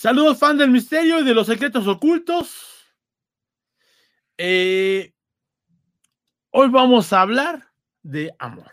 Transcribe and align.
Saludos, 0.00 0.38
fan 0.38 0.56
del 0.56 0.70
misterio 0.70 1.18
y 1.18 1.24
de 1.24 1.34
los 1.34 1.48
secretos 1.48 1.88
ocultos. 1.88 2.86
Eh, 4.36 5.12
hoy 6.50 6.68
vamos 6.68 7.12
a 7.12 7.22
hablar 7.22 7.72
de 8.04 8.32
amor. 8.38 8.70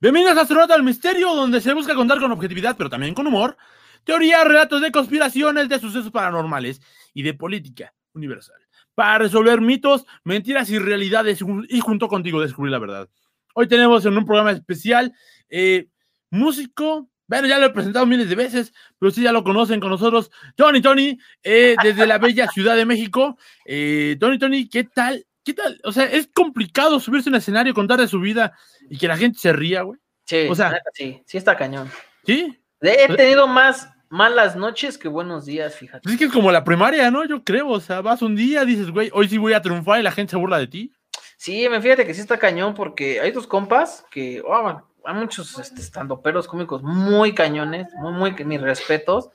Bienvenidos 0.00 0.38
a 0.38 0.40
Astronauta 0.40 0.72
del 0.72 0.82
Misterio, 0.82 1.34
donde 1.34 1.60
se 1.60 1.74
busca 1.74 1.94
contar 1.94 2.20
con 2.20 2.32
objetividad, 2.32 2.74
pero 2.74 2.88
también 2.88 3.12
con 3.12 3.26
humor, 3.26 3.58
teorías, 4.04 4.44
relatos 4.44 4.80
de 4.80 4.90
conspiraciones, 4.90 5.68
de 5.68 5.78
sucesos 5.78 6.10
paranormales 6.10 6.80
y 7.12 7.22
de 7.22 7.34
política 7.34 7.92
universal, 8.14 8.66
para 8.94 9.18
resolver 9.18 9.60
mitos, 9.60 10.06
mentiras 10.24 10.70
y 10.70 10.78
realidades 10.78 11.44
y 11.68 11.80
junto 11.80 12.08
contigo 12.08 12.40
descubrir 12.40 12.72
la 12.72 12.78
verdad. 12.78 13.10
Hoy 13.52 13.68
tenemos 13.68 14.06
en 14.06 14.16
un 14.16 14.24
programa 14.24 14.52
especial 14.52 15.12
eh, 15.50 15.88
músico, 16.30 17.10
bueno, 17.26 17.46
ya 17.48 17.58
lo 17.58 17.66
he 17.66 17.70
presentado 17.70 18.06
miles 18.06 18.28
de 18.28 18.34
veces, 18.34 18.72
pero 18.98 19.10
sí 19.10 19.22
ya 19.22 19.32
lo 19.32 19.44
conocen 19.44 19.80
con 19.80 19.90
nosotros. 19.90 20.30
Tony, 20.56 20.80
Tony, 20.82 21.18
eh, 21.42 21.74
desde 21.82 22.06
la 22.06 22.18
bella 22.18 22.48
Ciudad 22.48 22.76
de 22.76 22.84
México. 22.84 23.38
Eh, 23.64 24.16
Tony, 24.20 24.38
Tony, 24.38 24.68
¿qué 24.68 24.84
tal? 24.84 25.24
¿Qué 25.42 25.54
tal? 25.54 25.80
O 25.84 25.92
sea, 25.92 26.04
es 26.04 26.28
complicado 26.32 27.00
subirse 27.00 27.28
a 27.28 27.32
un 27.32 27.36
escenario, 27.36 27.74
contar 27.74 28.00
de 28.00 28.08
su 28.08 28.20
vida 28.20 28.52
y 28.88 28.98
que 28.98 29.08
la 29.08 29.16
gente 29.16 29.38
se 29.38 29.52
ría, 29.52 29.82
güey. 29.82 29.98
Sí, 30.24 30.46
O 30.48 30.54
sea- 30.54 30.80
sí, 30.94 31.22
sí 31.26 31.36
está 31.36 31.56
cañón. 31.56 31.90
Sí. 32.24 32.58
He 32.80 33.14
tenido 33.14 33.46
más 33.46 33.88
malas 34.08 34.56
noches 34.56 34.96
que 34.96 35.08
buenos 35.08 35.44
días, 35.44 35.74
fíjate. 35.76 36.00
Pues 36.02 36.14
es 36.14 36.18
que 36.18 36.26
es 36.26 36.32
como 36.32 36.52
la 36.52 36.64
primaria, 36.64 37.10
¿no? 37.10 37.24
Yo 37.26 37.42
creo. 37.44 37.68
O 37.68 37.80
sea, 37.80 38.00
vas 38.00 38.22
un 38.22 38.36
día, 38.36 38.64
dices, 38.64 38.90
güey, 38.90 39.10
hoy 39.12 39.28
sí 39.28 39.38
voy 39.38 39.52
a 39.52 39.60
triunfar 39.62 40.00
y 40.00 40.02
la 40.02 40.12
gente 40.12 40.30
se 40.30 40.36
burla 40.36 40.58
de 40.58 40.66
ti. 40.66 40.92
Sí, 41.36 41.68
me 41.68 41.80
fíjate 41.82 42.06
que 42.06 42.14
sí 42.14 42.20
está 42.20 42.38
cañón 42.38 42.74
porque 42.74 43.20
hay 43.20 43.32
dos 43.32 43.46
compas 43.46 44.04
que, 44.10 44.40
oh, 44.46 44.82
hay 45.04 45.14
muchos 45.14 45.58
este, 45.58 45.80
estandoperos 45.80 46.46
cómicos 46.46 46.82
muy 46.82 47.34
cañones, 47.34 47.92
muy, 47.94 48.12
muy, 48.12 48.44
mis 48.44 48.60
respetos. 48.60 49.30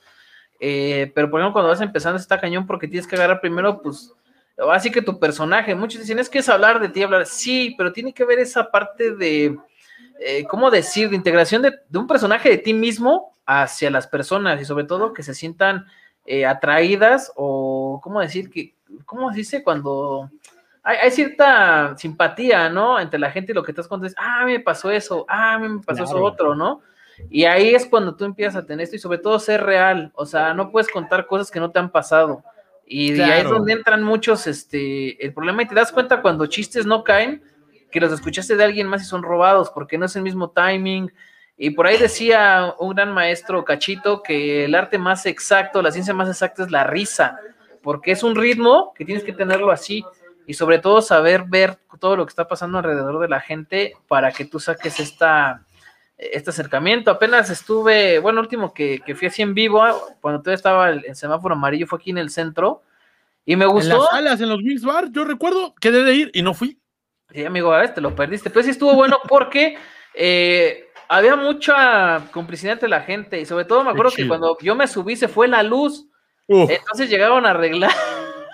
Eh, 0.59 1.11
pero 1.15 1.29
por 1.29 1.39
ejemplo, 1.39 1.53
cuando 1.53 1.69
vas 1.69 1.81
empezando 1.81 2.17
está 2.17 2.39
cañón 2.39 2.67
porque 2.67 2.87
tienes 2.87 3.07
que 3.07 3.15
agarrar 3.15 3.39
primero, 3.39 3.81
pues, 3.81 4.13
así 4.71 4.91
que 4.91 5.01
tu 5.01 5.19
personaje. 5.19 5.75
Muchos 5.75 6.01
dicen, 6.01 6.19
es 6.19 6.29
que 6.29 6.39
es 6.39 6.49
hablar 6.49 6.79
de 6.79 6.89
ti, 6.89 7.01
hablar. 7.03 7.25
Sí, 7.25 7.75
pero 7.77 7.93
tiene 7.93 8.13
que 8.13 8.25
ver 8.25 8.39
esa 8.39 8.71
parte 8.71 9.15
de, 9.15 9.57
eh, 10.19 10.45
¿cómo 10.49 10.69
decir?, 10.69 11.09
de 11.09 11.15
integración 11.15 11.61
de, 11.61 11.79
un 11.93 12.07
personaje 12.07 12.49
de 12.49 12.57
ti 12.57 12.73
mismo 12.73 13.37
hacia 13.45 13.89
las 13.89 14.07
personas 14.07 14.61
y 14.61 14.65
sobre 14.65 14.83
todo 14.83 15.13
que 15.13 15.23
se 15.23 15.33
sientan 15.33 15.85
eh, 16.25 16.45
atraídas 16.45 17.31
o, 17.35 17.99
¿cómo 18.03 18.19
decir? 18.19 18.49
que 18.49 18.75
¿Cómo 19.05 19.31
se 19.31 19.37
dice 19.37 19.63
cuando 19.63 20.29
hay, 20.89 20.97
hay 21.03 21.11
cierta 21.11 21.95
simpatía, 21.97 22.69
¿no? 22.69 22.99
Entre 22.99 23.19
la 23.19 23.31
gente 23.31 23.51
y 23.51 23.55
lo 23.55 23.63
que 23.63 23.71
estás 23.71 23.87
contando 23.87 24.07
es, 24.07 24.15
ah, 24.17 24.43
me 24.45 24.59
pasó 24.59 24.89
eso, 24.91 25.25
ah, 25.29 25.57
me 25.59 25.79
pasó 25.83 26.03
eso 26.03 26.13
Claro. 26.13 26.25
otro, 26.25 26.55
¿no? 26.55 26.81
Y 27.29 27.45
ahí 27.45 27.75
es 27.75 27.85
cuando 27.85 28.15
tú 28.15 28.25
empiezas 28.25 28.55
a 28.55 28.65
tener 28.65 28.83
esto 28.83 28.95
y 28.95 28.99
sobre 28.99 29.17
todo 29.19 29.37
ser 29.39 29.63
real, 29.63 30.11
o 30.15 30.25
sea, 30.25 30.53
no 30.53 30.71
puedes 30.71 30.89
contar 30.89 31.27
cosas 31.27 31.51
que 31.51 31.59
no 31.59 31.69
te 31.71 31.77
han 31.79 31.91
pasado. 31.91 32.43
Y, 32.85 33.13
y 33.13 33.21
ahí 33.21 33.31
es 33.31 33.41
Claro. 33.41 33.57
donde 33.57 33.73
entran 33.73 34.01
muchos, 34.03 34.47
este, 34.47 35.23
el 35.23 35.33
problema 35.33 35.61
y 35.61 35.67
te 35.67 35.75
das 35.75 35.91
cuenta 35.91 36.21
cuando 36.21 36.47
chistes 36.47 36.85
no 36.85 37.03
caen, 37.03 37.43
que 37.91 37.99
los 37.99 38.11
escuchaste 38.11 38.55
de 38.55 38.63
alguien 38.63 38.87
más 38.87 39.01
y 39.01 39.05
son 39.05 39.21
robados, 39.21 39.69
porque 39.69 39.97
no 39.97 40.05
es 40.05 40.15
el 40.15 40.21
mismo 40.23 40.49
timing. 40.51 41.11
Y 41.57 41.71
por 41.71 41.87
ahí 41.87 41.97
decía 41.97 42.73
un 42.79 42.95
gran 42.95 43.11
maestro, 43.11 43.65
Cachito, 43.65 44.23
que 44.23 44.65
el 44.65 44.73
arte 44.75 44.97
más 44.97 45.25
exacto, 45.25 45.81
la 45.81 45.91
ciencia 45.91 46.13
más 46.13 46.29
exacta 46.29 46.63
es 46.63 46.71
la 46.71 46.83
risa, 46.85 47.37
porque 47.83 48.11
es 48.11 48.23
un 48.23 48.35
ritmo 48.35 48.93
que 48.95 49.05
tienes 49.05 49.23
que 49.23 49.33
tenerlo 49.33 49.71
así 49.71 50.03
y 50.49 50.55
sobre 50.55 50.79
todo 50.79 51.03
saber 51.03 51.43
ver 51.47 51.77
todo 51.99 52.15
lo 52.15 52.25
que 52.25 52.31
está 52.31 52.47
pasando 52.47 52.79
alrededor 52.79 53.19
de 53.19 53.27
la 53.27 53.39
gente 53.39 53.93
para 54.07 54.31
que 54.31 54.45
tú 54.45 54.59
saques 54.59 54.99
esta, 54.99 55.63
este 56.17 56.49
acercamiento. 56.49 57.11
Apenas 57.11 57.51
estuve, 57.51 58.17
bueno, 58.17 58.41
último 58.41 58.73
que, 58.73 58.99
que 59.05 59.13
fui 59.13 59.27
así 59.27 59.43
en 59.43 59.53
vivo, 59.53 59.83
cuando 60.21 60.41
todavía 60.41 60.55
estaba 60.55 60.89
el, 60.89 61.05
el 61.05 61.15
semáforo 61.15 61.53
amarillo, 61.53 61.85
fue 61.85 61.99
aquí 61.99 62.09
en 62.09 62.17
el 62.17 62.31
centro 62.31 62.81
y 63.45 63.55
me 63.55 63.65
En 63.65 63.71
gustó. 63.71 63.99
las 63.99 64.09
salas, 64.09 64.41
en 64.41 64.49
los 64.49 64.57
Wings 64.63 64.83
Bar, 64.83 65.11
yo 65.11 65.23
recuerdo 65.23 65.75
que 65.79 65.91
debe 65.91 66.09
de 66.09 66.15
ir 66.15 66.31
y 66.33 66.41
no 66.41 66.55
fui. 66.55 66.79
Sí, 67.31 67.45
amigo, 67.45 67.71
a 67.71 67.81
ver, 67.81 67.93
te 67.93 68.01
lo 68.01 68.15
perdiste. 68.15 68.49
Pero 68.49 68.63
sí 68.63 68.71
estuvo 68.71 68.95
bueno 68.95 69.19
porque 69.27 69.77
eh, 70.15 70.87
había 71.09 71.35
mucha 71.35 72.23
complicidad 72.31 72.73
entre 72.73 72.89
la 72.89 73.01
gente 73.01 73.39
y 73.39 73.45
sobre 73.45 73.65
todo 73.65 73.83
me 73.83 73.91
acuerdo 73.91 74.13
que 74.15 74.27
cuando 74.27 74.57
yo 74.61 74.73
me 74.73 74.87
subí 74.87 75.15
se 75.15 75.27
fue 75.27 75.47
la 75.47 75.61
luz. 75.61 76.07
Uf, 76.47 76.71
Entonces 76.71 77.07
llegaron 77.07 77.45
a 77.45 77.51
arreglar 77.51 77.91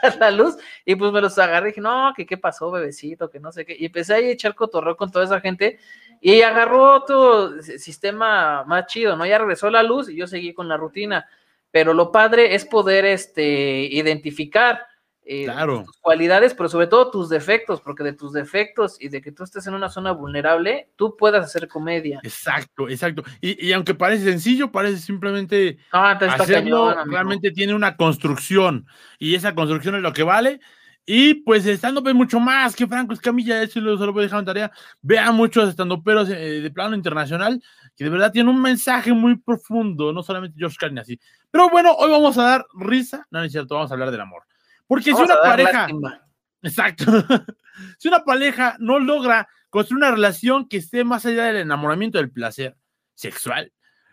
la 0.20 0.32
luz 0.32 0.58
y 0.86 0.96
pues 0.96 1.12
me 1.12 1.22
los 1.22 1.38
agarré 1.38 1.70
y 1.70 1.72
dije, 1.72 1.82
no, 1.82 2.14
que 2.16 2.26
qué 2.26 2.38
pasó, 2.38 2.72
bebecito, 2.72 3.30
que 3.30 3.40
no 3.40 3.52
sé 3.52 3.66
qué. 3.66 3.76
Y 3.78 3.86
empecé 3.86 4.14
ahí 4.14 4.26
a 4.26 4.32
echar 4.32 4.56
cotorreo 4.56 4.96
con 4.98 5.12
toda 5.12 5.26
esa 5.26 5.42
gente 5.42 5.80
y 6.22 6.42
agarró 6.42 6.96
otro 6.96 7.62
sistema 7.62 8.64
más 8.64 8.88
chido, 8.88 9.16
¿no? 9.16 9.26
Ya 9.26 9.38
regresó 9.38 9.70
la 9.70 9.84
luz 9.84 10.10
y 10.10 10.16
yo 10.16 10.28
seguí 10.28 10.54
con 10.54 10.68
la 10.68 10.78
rutina. 10.78 11.28
Pero 11.72 11.94
lo 11.94 12.12
padre 12.12 12.56
es 12.56 12.66
poder 12.66 13.06
este, 13.06 13.44
identificar 13.44 14.88
eh, 15.26 15.46
Claro. 15.46 15.84
tus 15.86 15.98
cualidades, 15.98 16.54
pero 16.54 16.70
sobre 16.70 16.88
todo 16.88 17.10
tus 17.10 17.30
defectos, 17.30 17.82
porque 17.82 18.04
de 18.04 18.14
tus 18.14 18.32
defectos 18.32 19.02
y 19.02 19.10
de 19.10 19.22
que 19.22 19.32
tú 19.32 19.44
estés 19.44 19.66
en 19.68 19.74
una 19.74 19.90
zona 19.90 20.12
vulnerable, 20.12 20.90
tú 20.96 21.18
puedas 21.18 21.44
hacer 21.44 21.68
comedia. 21.68 22.20
exacto, 22.24 22.88
exacto. 22.88 23.24
Y, 23.42 23.68
y 23.68 23.74
aunque 23.74 23.96
parece 23.96 24.24
sencillo, 24.26 24.72
parece 24.72 24.98
simplemente 24.98 25.80
está 25.86 26.12
hacerlo 26.12 26.88
cañón, 26.94 27.12
realmente 27.12 27.52
tiene 27.52 27.74
una 27.74 27.98
construcción 27.98 28.86
y 29.20 29.36
esa 29.36 29.56
construcción 29.56 29.96
es 29.96 30.02
lo 30.02 30.14
que 30.14 30.24
vale. 30.24 30.60
Y 31.08 31.36
pues 31.36 31.68
estando 31.68 32.02
pues 32.02 32.16
mucho 32.16 32.40
más 32.40 32.76
que 32.76 32.88
Franco 32.88 33.14
Escamilla, 33.14 33.62
eso 33.62 33.80
lo, 33.80 33.96
se 33.96 34.06
lo 34.06 34.12
voy 34.12 34.22
a 34.22 34.26
dejar 34.26 34.40
en 34.40 34.46
tarea. 34.46 34.72
Vean 35.04 35.36
muchos 35.36 35.70
estandoperos 35.70 36.30
eh, 36.30 36.62
de 36.62 36.72
plano 36.72 36.96
internacional 36.96 37.62
que 37.96 38.04
de 38.04 38.10
verdad 38.10 38.32
tienen 38.32 38.54
un 38.54 38.60
mensaje 38.60 39.14
muy 39.14 39.38
profundo, 39.38 40.12
no 40.12 40.24
solamente 40.24 40.58
Josh 40.60 40.78
Carney 40.78 41.02
así. 41.02 41.20
Pero 41.52 41.70
bueno, 41.70 41.94
hoy 41.94 42.10
vamos 42.10 42.38
a 42.40 42.44
dar 42.44 42.66
risa, 42.74 43.28
no, 43.30 43.40
no 43.40 43.46
es 43.46 43.52
cierto, 43.52 43.76
vamos 43.76 43.92
a 43.92 43.94
hablar 43.94 44.10
del 44.10 44.22
amor. 44.22 44.44
Porque 44.88 45.12
Vamos 45.12 45.28
si 45.28 45.32
una 45.34 45.42
pareja, 45.42 45.72
lástima. 45.80 46.22
exacto, 46.62 47.06
si 47.98 48.08
una 48.08 48.24
pareja 48.24 48.76
no 48.80 49.00
logra 49.00 49.48
construir 49.70 50.04
una 50.04 50.12
relación 50.12 50.68
que 50.68 50.78
esté 50.78 51.04
más 51.04 51.26
allá 51.26 51.46
del 51.46 51.58
enamoramiento 51.58 52.18
del 52.18 52.32
placer 52.32 52.78
sexual, 53.14 53.72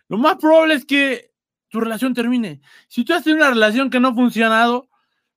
lo 0.09 0.19
más 0.19 0.37
probable 0.37 0.75
es 0.75 0.85
que 0.85 1.31
tu 1.69 1.81
relación 1.81 2.13
termine. 2.15 2.61
Si 2.89 3.05
tú 3.05 3.15
has 3.15 3.25
tenido 3.25 3.43
una 3.45 3.51
relación 3.55 3.89
que 3.91 3.99
no 4.01 4.09
ha 4.09 4.15
funcionado, 4.15 4.89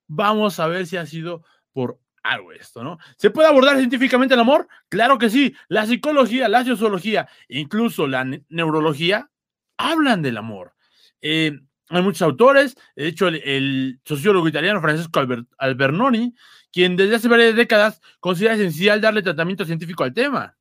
vamos 0.06 0.60
a 0.60 0.66
ver 0.66 0.86
si 0.86 0.96
ha 0.96 1.06
sido 1.06 1.44
por 1.72 1.98
algo 2.22 2.52
esto, 2.52 2.82
¿no? 2.82 2.98
¿Se 3.16 3.30
puede 3.30 3.48
abordar 3.48 3.76
científicamente 3.78 4.34
el 4.34 4.40
amor? 4.40 4.68
Claro 4.88 5.16
que 5.16 5.30
sí. 5.30 5.54
La 5.68 5.86
psicología, 5.86 6.48
la 6.48 6.64
sociología, 6.64 7.28
incluso 7.48 8.06
la 8.06 8.24
ne- 8.24 8.44
neurología, 8.48 9.30
hablan 9.78 10.22
del 10.22 10.36
amor. 10.36 10.74
Eh, 11.20 11.58
hay 11.88 12.02
muchos 12.02 12.22
autores, 12.22 12.76
de 12.94 13.08
hecho, 13.08 13.28
el, 13.28 13.36
el 13.44 14.00
sociólogo 14.04 14.48
italiano 14.48 14.80
Francesco 14.80 15.20
Albert- 15.20 15.48
Albernoni, 15.58 16.34
quien 16.72 16.96
desde 16.96 17.16
hace 17.16 17.28
varias 17.28 17.54
décadas 17.54 18.00
considera 18.20 18.54
esencial 18.54 19.00
darle 19.00 19.22
tratamiento 19.22 19.64
científico 19.64 20.04
al 20.04 20.12
tema. 20.12 20.56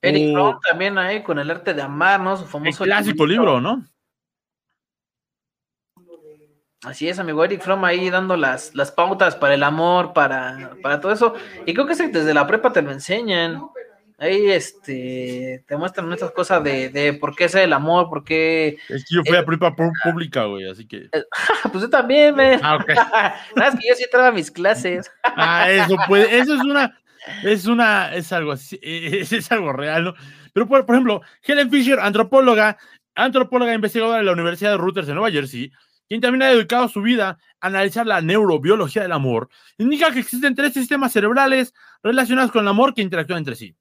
Eric 0.00 0.32
Fromm 0.32 0.58
también 0.60 0.98
ahí 0.98 1.22
con 1.22 1.38
el 1.38 1.50
arte 1.50 1.74
de 1.74 1.82
amar, 1.82 2.20
¿no? 2.20 2.36
Su 2.36 2.44
el 2.44 2.48
famoso 2.48 2.84
clásico 2.84 3.24
libro, 3.24 3.60
¿no? 3.60 3.86
Así 6.82 7.08
es, 7.08 7.20
amigo 7.20 7.44
Eric 7.44 7.60
Fromm 7.60 7.84
ahí 7.84 8.10
dando 8.10 8.36
las, 8.36 8.74
las 8.74 8.90
pautas 8.90 9.36
para 9.36 9.54
el 9.54 9.62
amor, 9.62 10.12
para, 10.12 10.76
para 10.82 11.00
todo 11.00 11.12
eso. 11.12 11.34
Y 11.64 11.74
creo 11.74 11.86
que 11.86 11.94
desde 11.94 12.34
la 12.34 12.44
prepa 12.48 12.72
te 12.72 12.82
lo 12.82 12.90
enseñan. 12.90 13.62
Ahí 14.22 14.48
este, 14.52 15.64
te 15.66 15.76
muestran 15.76 16.12
estas 16.12 16.30
cosas 16.30 16.62
de, 16.62 16.90
de 16.90 17.12
por 17.12 17.34
qué 17.34 17.46
es 17.46 17.56
el 17.56 17.72
amor, 17.72 18.08
por 18.08 18.22
qué. 18.22 18.78
Es 18.88 19.04
que 19.04 19.16
yo 19.16 19.22
fui 19.26 19.34
Eh, 19.34 19.40
a 19.40 19.44
prepa 19.44 19.74
pública, 20.04 20.44
güey, 20.44 20.68
así 20.68 20.86
que. 20.86 21.08
Pues 21.72 21.82
yo 21.82 21.90
también, 21.90 22.36
me. 22.36 22.54
Ah, 22.62 22.76
ok. 22.76 22.86
Nada 23.56 23.70
más 23.72 23.72
que 23.72 23.88
yo 23.88 23.96
sí 23.96 24.04
entraba 24.04 24.28
a 24.28 24.32
mis 24.32 24.48
clases. 24.52 25.10
Ah, 25.24 25.68
eso 25.68 25.96
puede, 26.06 26.38
eso 26.38 26.54
es 26.54 26.60
una, 26.60 26.96
es 27.42 27.66
una, 27.66 28.14
es 28.14 28.32
algo 28.32 28.52
así, 28.52 28.78
es, 28.80 29.32
es 29.32 29.50
algo 29.50 29.72
real, 29.72 30.04
¿no? 30.04 30.14
Pero 30.52 30.68
por, 30.68 30.86
por 30.86 30.94
ejemplo, 30.94 31.22
Helen 31.42 31.68
Fisher, 31.68 31.98
antropóloga, 31.98 32.78
antropóloga 33.16 33.72
e 33.72 33.74
investigadora 33.74 34.18
de 34.18 34.24
la 34.24 34.32
Universidad 34.32 34.70
de 34.70 34.76
Rutgers 34.76 35.08
en 35.08 35.14
Nueva 35.16 35.32
Jersey, 35.32 35.72
quien 36.08 36.20
también 36.20 36.42
ha 36.44 36.50
dedicado 36.50 36.86
su 36.86 37.02
vida 37.02 37.38
a 37.60 37.66
analizar 37.66 38.06
la 38.06 38.20
neurobiología 38.20 39.02
del 39.02 39.12
amor, 39.12 39.48
indica 39.78 40.12
que 40.12 40.20
existen 40.20 40.54
tres 40.54 40.74
sistemas 40.74 41.12
cerebrales 41.12 41.74
relacionados 42.04 42.52
con 42.52 42.62
el 42.62 42.68
amor 42.68 42.94
que 42.94 43.02
interactúan 43.02 43.38
entre 43.38 43.56
sí. 43.56 43.74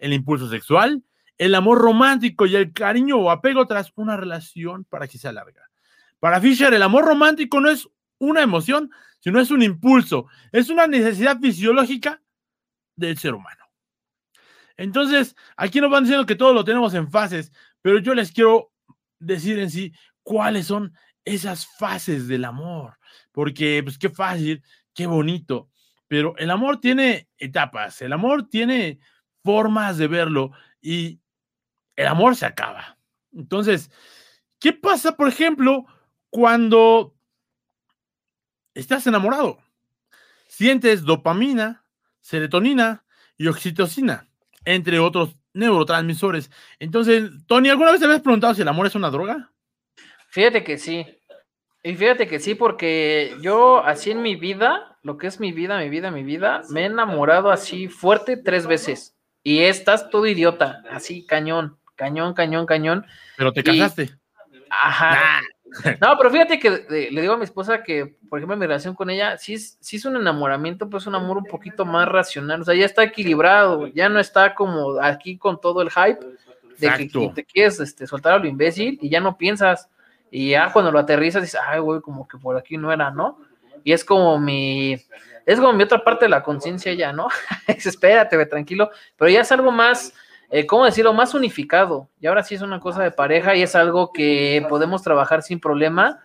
El 0.00 0.12
impulso 0.12 0.50
sexual, 0.50 1.04
el 1.38 1.54
amor 1.54 1.78
romántico 1.78 2.44
y 2.46 2.56
el 2.56 2.72
cariño 2.72 3.16
o 3.18 3.30
apego 3.30 3.66
tras 3.66 3.92
una 3.94 4.16
relación 4.16 4.84
para 4.84 5.06
que 5.06 5.18
sea 5.18 5.32
larga. 5.32 5.70
Para 6.18 6.40
Fisher, 6.40 6.74
el 6.74 6.82
amor 6.82 7.04
romántico 7.04 7.60
no 7.60 7.70
es 7.70 7.88
una 8.18 8.42
emoción, 8.42 8.90
sino 9.20 9.40
es 9.40 9.50
un 9.50 9.62
impulso, 9.62 10.26
es 10.52 10.68
una 10.68 10.86
necesidad 10.86 11.38
fisiológica 11.38 12.22
del 12.96 13.16
ser 13.16 13.34
humano. 13.34 13.64
Entonces, 14.76 15.36
aquí 15.56 15.80
nos 15.80 15.90
van 15.90 16.04
diciendo 16.04 16.26
que 16.26 16.36
todo 16.36 16.52
lo 16.52 16.64
tenemos 16.64 16.94
en 16.94 17.10
fases, 17.10 17.52
pero 17.82 17.98
yo 17.98 18.14
les 18.14 18.32
quiero 18.32 18.72
decir 19.18 19.58
en 19.58 19.70
sí 19.70 19.92
cuáles 20.22 20.66
son 20.66 20.92
esas 21.24 21.66
fases 21.66 22.28
del 22.28 22.44
amor, 22.44 22.98
porque 23.32 23.82
pues 23.82 23.98
qué 23.98 24.08
fácil, 24.08 24.62
qué 24.94 25.06
bonito, 25.06 25.70
pero 26.08 26.34
el 26.38 26.50
amor 26.50 26.80
tiene 26.80 27.28
etapas, 27.38 28.02
el 28.02 28.12
amor 28.12 28.48
tiene 28.48 28.98
formas 29.42 29.98
de 29.98 30.06
verlo 30.06 30.52
y 30.80 31.20
el 31.96 32.06
amor 32.06 32.36
se 32.36 32.46
acaba. 32.46 32.98
Entonces, 33.32 33.90
¿qué 34.58 34.72
pasa, 34.72 35.16
por 35.16 35.28
ejemplo, 35.28 35.86
cuando 36.30 37.14
estás 38.74 39.06
enamorado. 39.06 39.58
Sientes 40.48 41.04
dopamina, 41.04 41.84
serotonina 42.20 43.04
y 43.36 43.46
oxitocina, 43.46 44.28
entre 44.64 44.98
otros 44.98 45.36
neurotransmisores. 45.52 46.50
Entonces, 46.78 47.30
Tony, 47.46 47.68
¿alguna 47.70 47.92
vez 47.92 48.00
te 48.00 48.06
habías 48.06 48.22
preguntado 48.22 48.54
si 48.54 48.62
el 48.62 48.68
amor 48.68 48.86
es 48.86 48.94
una 48.94 49.10
droga? 49.10 49.52
Fíjate 50.28 50.64
que 50.64 50.78
sí. 50.78 51.06
Y 51.82 51.94
fíjate 51.94 52.28
que 52.28 52.40
sí, 52.40 52.54
porque 52.54 53.36
yo 53.40 53.82
así 53.84 54.10
en 54.10 54.22
mi 54.22 54.36
vida, 54.36 54.98
lo 55.02 55.16
que 55.16 55.26
es 55.26 55.40
mi 55.40 55.50
vida, 55.52 55.78
mi 55.78 55.88
vida, 55.88 56.10
mi 56.10 56.22
vida, 56.22 56.62
me 56.68 56.82
he 56.82 56.86
enamorado 56.86 57.50
así 57.50 57.88
fuerte 57.88 58.36
tres 58.36 58.66
veces. 58.66 59.16
Y 59.42 59.60
estás 59.60 60.10
todo 60.10 60.26
idiota, 60.26 60.82
así 60.90 61.24
cañón, 61.24 61.78
cañón, 61.94 62.34
cañón, 62.34 62.66
cañón. 62.66 63.06
Pero 63.36 63.52
te 63.52 63.64
casaste. 63.64 64.10
Ajá. 64.70 65.40
No, 66.00 66.16
pero 66.18 66.30
fíjate 66.30 66.58
que 66.58 67.08
le 67.10 67.20
digo 67.20 67.34
a 67.34 67.36
mi 67.36 67.44
esposa 67.44 67.82
que, 67.82 68.16
por 68.28 68.38
ejemplo, 68.38 68.56
mi 68.56 68.66
relación 68.66 68.94
con 68.94 69.08
ella, 69.08 69.38
sí 69.38 69.54
es, 69.54 69.78
sí 69.80 69.96
es 69.96 70.04
un 70.04 70.16
enamoramiento, 70.16 70.90
pues 70.90 71.06
un 71.06 71.14
amor 71.14 71.38
un 71.38 71.44
poquito 71.44 71.84
más 71.84 72.08
racional. 72.08 72.60
O 72.60 72.64
sea, 72.64 72.74
ya 72.74 72.86
está 72.86 73.04
equilibrado, 73.04 73.86
ya 73.86 74.08
no 74.08 74.18
está 74.18 74.54
como 74.54 75.00
aquí 75.00 75.38
con 75.38 75.60
todo 75.60 75.82
el 75.82 75.90
hype 75.90 76.18
de 76.78 76.88
que, 76.96 77.32
te 77.34 77.44
quieres 77.44 77.78
este, 77.80 78.06
soltar 78.06 78.34
a 78.34 78.38
lo 78.38 78.46
imbécil 78.46 78.98
y 79.00 79.08
ya 79.08 79.20
no 79.20 79.36
piensas. 79.36 79.88
Y 80.30 80.50
ya 80.50 80.72
cuando 80.72 80.90
lo 80.90 80.98
aterrizas 80.98 81.42
dices, 81.42 81.60
ay, 81.64 81.80
güey, 81.80 82.00
como 82.00 82.26
que 82.26 82.38
por 82.38 82.56
aquí 82.56 82.76
no 82.76 82.92
era, 82.92 83.10
¿no? 83.10 83.38
Y 83.84 83.92
es 83.92 84.04
como 84.04 84.38
mi, 84.38 84.96
es 85.52 85.58
como 85.58 85.72
mi 85.72 85.82
otra 85.82 86.04
parte 86.04 86.26
de 86.26 86.28
la 86.28 86.44
conciencia 86.44 86.94
ya, 86.94 87.12
¿no? 87.12 87.28
Espérate, 87.66 88.36
ve, 88.36 88.46
tranquilo, 88.46 88.90
pero 89.16 89.28
ya 89.30 89.40
es 89.40 89.50
algo 89.50 89.72
más, 89.72 90.14
eh, 90.48 90.64
¿cómo 90.64 90.84
decirlo? 90.84 91.12
Más 91.12 91.34
unificado. 91.34 92.08
Y 92.20 92.28
ahora 92.28 92.44
sí 92.44 92.54
es 92.54 92.62
una 92.62 92.78
cosa 92.78 93.02
de 93.02 93.10
pareja 93.10 93.56
y 93.56 93.62
es 93.62 93.74
algo 93.74 94.12
que 94.12 94.64
podemos 94.68 95.02
trabajar 95.02 95.42
sin 95.42 95.58
problema. 95.58 96.22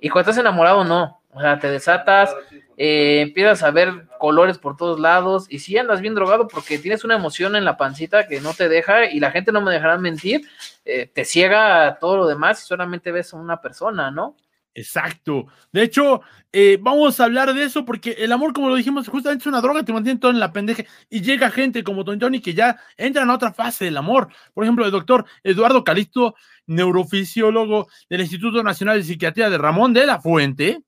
Y 0.00 0.08
cuando 0.08 0.30
estás 0.30 0.40
enamorado, 0.40 0.82
no. 0.82 1.20
O 1.30 1.40
sea, 1.40 1.60
te 1.60 1.68
desatas, 1.68 2.34
eh, 2.76 3.20
empiezas 3.22 3.62
a 3.62 3.70
ver 3.70 4.08
colores 4.18 4.58
por 4.58 4.76
todos 4.76 4.98
lados 4.98 5.46
y 5.48 5.60
si 5.60 5.78
andas 5.78 6.00
bien 6.00 6.16
drogado 6.16 6.48
porque 6.48 6.78
tienes 6.78 7.04
una 7.04 7.14
emoción 7.14 7.54
en 7.54 7.64
la 7.64 7.76
pancita 7.76 8.26
que 8.26 8.40
no 8.40 8.54
te 8.54 8.68
deja 8.68 9.06
y 9.06 9.20
la 9.20 9.30
gente 9.30 9.52
no 9.52 9.60
me 9.60 9.72
dejará 9.72 9.98
mentir, 9.98 10.48
eh, 10.84 11.08
te 11.12 11.24
ciega 11.24 11.98
todo 12.00 12.16
lo 12.16 12.26
demás 12.26 12.62
y 12.62 12.66
solamente 12.66 13.12
ves 13.12 13.32
a 13.34 13.36
una 13.36 13.60
persona, 13.60 14.10
¿no? 14.10 14.34
Exacto. 14.74 15.46
De 15.72 15.84
hecho, 15.84 16.22
eh, 16.52 16.78
vamos 16.80 17.20
a 17.20 17.24
hablar 17.24 17.54
de 17.54 17.62
eso 17.62 17.84
porque 17.84 18.16
el 18.18 18.32
amor, 18.32 18.52
como 18.52 18.68
lo 18.68 18.74
dijimos, 18.74 19.06
justamente 19.08 19.42
es 19.42 19.46
una 19.46 19.60
droga, 19.60 19.84
te 19.84 19.92
mantiene 19.92 20.18
todo 20.18 20.32
en 20.32 20.40
la 20.40 20.52
pendeja 20.52 20.84
y 21.08 21.20
llega 21.20 21.50
gente 21.50 21.84
como 21.84 22.04
Tony 22.04 22.18
Tony 22.18 22.40
que 22.40 22.54
ya 22.54 22.80
entran 22.96 23.30
a 23.30 23.34
otra 23.34 23.52
fase 23.52 23.84
del 23.84 23.96
amor. 23.96 24.28
Por 24.52 24.64
ejemplo, 24.64 24.84
el 24.84 24.90
doctor 24.90 25.24
Eduardo 25.44 25.84
Calisto, 25.84 26.34
neurofisiólogo 26.66 27.86
del 28.10 28.22
Instituto 28.22 28.64
Nacional 28.64 28.98
de 28.98 29.04
Psiquiatría 29.04 29.48
de 29.48 29.58
Ramón 29.58 29.92
de 29.92 30.06
la 30.06 30.20
Fuente, 30.20 30.82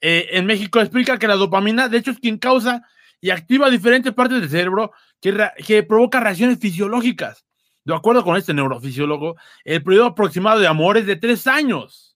eh, 0.00 0.28
en 0.32 0.44
México 0.44 0.80
explica 0.80 1.16
que 1.16 1.28
la 1.28 1.36
dopamina, 1.36 1.88
de 1.88 1.98
hecho, 1.98 2.10
es 2.10 2.18
quien 2.18 2.38
causa 2.38 2.82
y 3.20 3.30
activa 3.30 3.70
diferentes 3.70 4.12
partes 4.12 4.40
del 4.40 4.50
cerebro 4.50 4.92
que 5.20 5.82
provoca 5.84 6.20
reacciones 6.20 6.58
fisiológicas. 6.58 7.46
De 7.84 7.94
acuerdo 7.94 8.24
con 8.24 8.36
este 8.36 8.52
neurofisiólogo, 8.52 9.36
el 9.64 9.82
periodo 9.82 10.06
aproximado 10.06 10.58
de 10.58 10.66
amor 10.66 10.98
es 10.98 11.06
de 11.06 11.16
tres 11.16 11.46
años. 11.46 12.13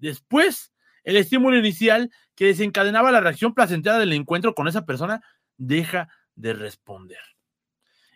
Después, 0.00 0.72
el 1.04 1.16
estímulo 1.16 1.56
inicial 1.56 2.10
que 2.34 2.46
desencadenaba 2.46 3.12
la 3.12 3.20
reacción 3.20 3.54
placentera 3.54 3.98
del 3.98 4.12
encuentro 4.12 4.54
con 4.54 4.68
esa 4.68 4.86
persona 4.86 5.22
deja 5.56 6.08
de 6.34 6.54
responder. 6.54 7.20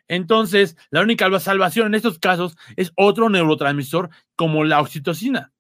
Entonces, 0.09 0.77
la 0.91 1.01
única 1.01 1.29
salvación 1.41 1.89
en 1.89 1.95
estos 1.95 2.19
casos 2.19 2.57
es 2.77 2.93
otro 2.97 3.31
neurotransmisor 3.31 4.11
como 4.37 4.65
la 4.65 4.81
oxitocina, 4.81 5.53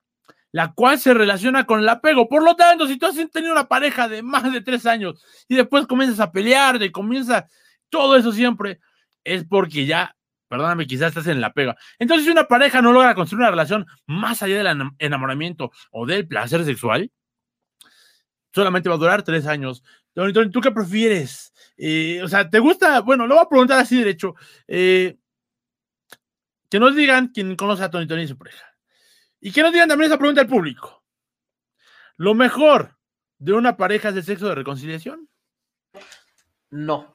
la 0.52 0.72
cual 0.74 0.98
se 0.98 1.14
relaciona 1.14 1.64
con 1.64 1.80
el 1.80 1.88
apego. 1.88 2.28
Por 2.28 2.42
lo 2.42 2.54
tanto, 2.54 2.86
si 2.86 2.98
tú 2.98 3.06
has 3.06 3.16
tenido 3.30 3.52
una 3.52 3.68
pareja 3.68 4.08
de 4.08 4.22
más 4.22 4.50
de 4.52 4.60
tres 4.60 4.86
años 4.86 5.22
y 5.48 5.56
después 5.56 5.86
comienzas 5.86 6.20
a 6.20 6.30
pelear, 6.30 6.78
de 6.78 6.92
comienza 6.92 7.48
todo 7.88 8.16
eso 8.16 8.32
siempre, 8.32 8.80
es 9.24 9.44
porque 9.44 9.86
ya, 9.86 10.16
perdóname, 10.48 10.86
quizás 10.86 11.08
estás 11.08 11.26
en 11.26 11.40
la 11.40 11.52
pega. 11.52 11.76
Entonces, 11.98 12.26
si 12.26 12.30
una 12.30 12.44
pareja 12.44 12.82
no 12.82 12.92
logra 12.92 13.14
construir 13.14 13.40
una 13.40 13.50
relación 13.50 13.86
más 14.06 14.42
allá 14.42 14.62
del 14.62 14.90
enamoramiento 14.98 15.70
o 15.90 16.06
del 16.06 16.26
placer 16.26 16.64
sexual, 16.64 17.10
solamente 18.52 18.88
va 18.88 18.94
a 18.94 18.98
durar 18.98 19.22
tres 19.22 19.46
años. 19.46 19.82
Tony, 20.14 20.32
¿tú 20.50 20.60
qué 20.60 20.70
prefieres? 20.70 21.52
Eh, 21.76 22.20
o 22.22 22.28
sea, 22.28 22.48
¿te 22.48 22.60
gusta? 22.60 23.00
Bueno, 23.00 23.26
lo 23.26 23.34
voy 23.34 23.44
a 23.44 23.48
preguntar 23.48 23.80
así 23.80 23.98
derecho. 23.98 24.34
Eh, 24.68 25.16
que 26.70 26.78
nos 26.78 26.94
digan 26.94 27.28
quién 27.28 27.56
conoce 27.56 27.82
a 27.82 27.90
Tony 27.90 28.06
Tony 28.06 28.22
y 28.22 28.28
su 28.28 28.38
pareja. 28.38 28.64
Y 29.40 29.52
que 29.52 29.62
nos 29.62 29.72
digan 29.72 29.88
también 29.88 30.10
esa 30.10 30.18
pregunta 30.18 30.40
al 30.40 30.46
público. 30.46 31.04
¿Lo 32.16 32.34
mejor 32.34 32.96
de 33.38 33.52
una 33.52 33.76
pareja 33.76 34.10
es 34.10 34.16
el 34.16 34.22
sexo 34.24 34.48
de 34.48 34.54
reconciliación? 34.54 35.28
No. 36.70 37.14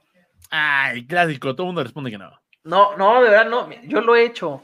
Ay, 0.51 1.07
clásico, 1.07 1.55
todo 1.55 1.63
el 1.63 1.67
mundo 1.67 1.83
responde 1.83 2.11
que 2.11 2.17
no. 2.17 2.31
No, 2.69 2.95
no, 2.97 3.21
de 3.23 3.29
verdad 3.29 3.49
no. 3.49 3.67
Yo 3.83 4.01
lo 4.01 4.15
he 4.15 4.23
hecho. 4.23 4.61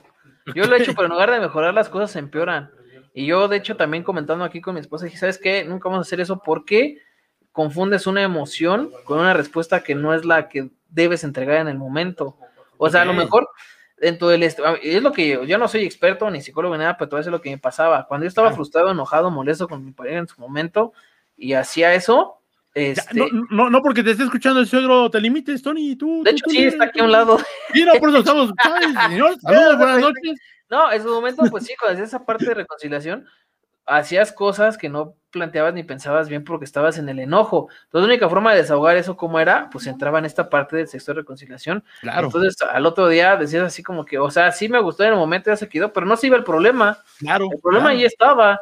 Yo 0.53 0.65
lo 0.65 0.75
he 0.75 0.81
hecho, 0.81 0.93
pero 0.95 1.07
en 1.07 1.11
lugar 1.13 1.31
de 1.31 1.39
mejorar 1.39 1.73
las 1.73 1.89
cosas 1.89 2.11
se 2.11 2.19
empeoran. 2.19 2.71
Y 3.13 3.25
yo, 3.25 3.47
de 3.47 3.57
hecho, 3.57 3.75
también 3.75 4.03
comentando 4.03 4.43
aquí 4.43 4.61
con 4.61 4.75
mi 4.75 4.81
esposa, 4.81 5.05
dije, 5.05 5.17
¿sabes 5.17 5.39
qué? 5.39 5.63
Nunca 5.63 5.89
vamos 5.89 6.05
a 6.05 6.07
hacer 6.07 6.19
eso 6.19 6.41
porque 6.43 6.99
confundes 7.51 8.05
una 8.05 8.21
emoción 8.21 8.91
con 9.05 9.19
una 9.19 9.33
respuesta 9.33 9.81
que 9.81 9.95
no 9.95 10.13
es 10.13 10.25
la 10.25 10.49
que 10.49 10.69
debes 10.89 11.23
entregar 11.23 11.61
en 11.61 11.67
el 11.67 11.77
momento. 11.77 12.37
O 12.77 12.89
sea, 12.89 13.03
a 13.03 13.05
lo 13.05 13.13
mejor 13.13 13.49
dentro 13.97 14.27
del 14.27 14.43
es 14.43 14.57
lo 15.01 15.11
que 15.13 15.29
yo, 15.29 15.43
yo, 15.45 15.57
no 15.57 15.67
soy 15.67 15.85
experto 15.85 16.29
ni 16.29 16.41
psicólogo 16.41 16.75
ni 16.75 16.79
nada, 16.79 16.97
pero 16.97 17.09
todo 17.09 17.19
eso 17.19 17.29
es 17.29 17.31
lo 17.31 17.41
que 17.41 17.49
me 17.49 17.57
pasaba. 17.57 18.05
Cuando 18.07 18.25
yo 18.25 18.27
estaba 18.27 18.51
frustrado, 18.51 18.91
enojado, 18.91 19.31
molesto 19.31 19.67
con 19.67 19.83
mi 19.83 19.93
pareja 19.93 20.19
en 20.19 20.27
su 20.27 20.39
momento 20.39 20.93
y 21.37 21.53
hacía 21.53 21.93
eso. 21.93 22.41
Este... 22.75 23.21
no, 23.49 23.69
no, 23.69 23.81
porque 23.81 24.03
te 24.03 24.11
esté 24.11 24.23
escuchando 24.23 24.59
el 24.59 24.67
suegro, 24.67 25.09
te 25.09 25.21
limites, 25.21 25.61
Tony. 25.61 25.95
Tú, 25.95 26.23
de 26.23 26.31
hecho, 26.31 26.43
sí, 26.49 26.65
está 26.65 26.83
aquí 26.83 26.99
a 26.99 27.05
un 27.05 27.11
lado. 27.11 27.37
No, 27.73 27.93
por 27.99 28.09
eso 28.09 28.19
estamos. 28.19 28.51
Señor, 29.07 29.39
saludos, 29.41 29.77
buenas 29.77 29.99
noches. 30.01 30.39
No, 30.69 30.91
en 30.91 31.01
su 31.01 31.07
momento, 31.07 31.43
pues 31.49 31.65
sí, 31.65 31.73
cuando 31.79 31.93
hacía 31.93 32.05
esa 32.05 32.25
parte 32.25 32.45
de 32.45 32.53
reconciliación, 32.53 33.25
hacías 33.85 34.33
cosas 34.33 34.77
que 34.77 34.89
no 34.89 35.15
planteabas 35.29 35.73
ni 35.73 35.83
pensabas 35.83 36.27
bien 36.27 36.43
porque 36.43 36.65
estabas 36.65 36.97
en 36.97 37.07
el 37.07 37.19
enojo. 37.19 37.69
Entonces, 37.85 38.07
la 38.07 38.13
única 38.13 38.29
forma 38.29 38.51
de 38.51 38.61
desahogar 38.61 38.97
eso, 38.97 39.15
¿cómo 39.15 39.39
era? 39.39 39.69
Pues 39.71 39.87
entraba 39.87 40.19
en 40.19 40.25
esta 40.25 40.49
parte 40.49 40.75
del 40.75 40.87
sexo 40.87 41.13
de 41.13 41.21
reconciliación. 41.21 41.81
Claro. 42.01 42.27
Entonces, 42.27 42.57
al 42.61 42.85
otro 42.85 43.07
día 43.07 43.37
decías 43.37 43.63
así 43.63 43.83
como 43.83 44.03
que, 44.03 44.17
o 44.17 44.29
sea, 44.31 44.51
sí 44.51 44.67
me 44.67 44.81
gustó 44.81 45.03
en 45.03 45.13
el 45.13 45.15
momento, 45.15 45.49
ya 45.49 45.55
se 45.55 45.69
quedó, 45.69 45.93
pero 45.93 46.05
no 46.05 46.17
se 46.17 46.27
iba 46.27 46.35
el 46.35 46.43
problema. 46.43 46.97
Claro. 47.19 47.47
El 47.51 47.59
problema 47.61 47.89
ahí 47.89 48.03
estaba. 48.03 48.59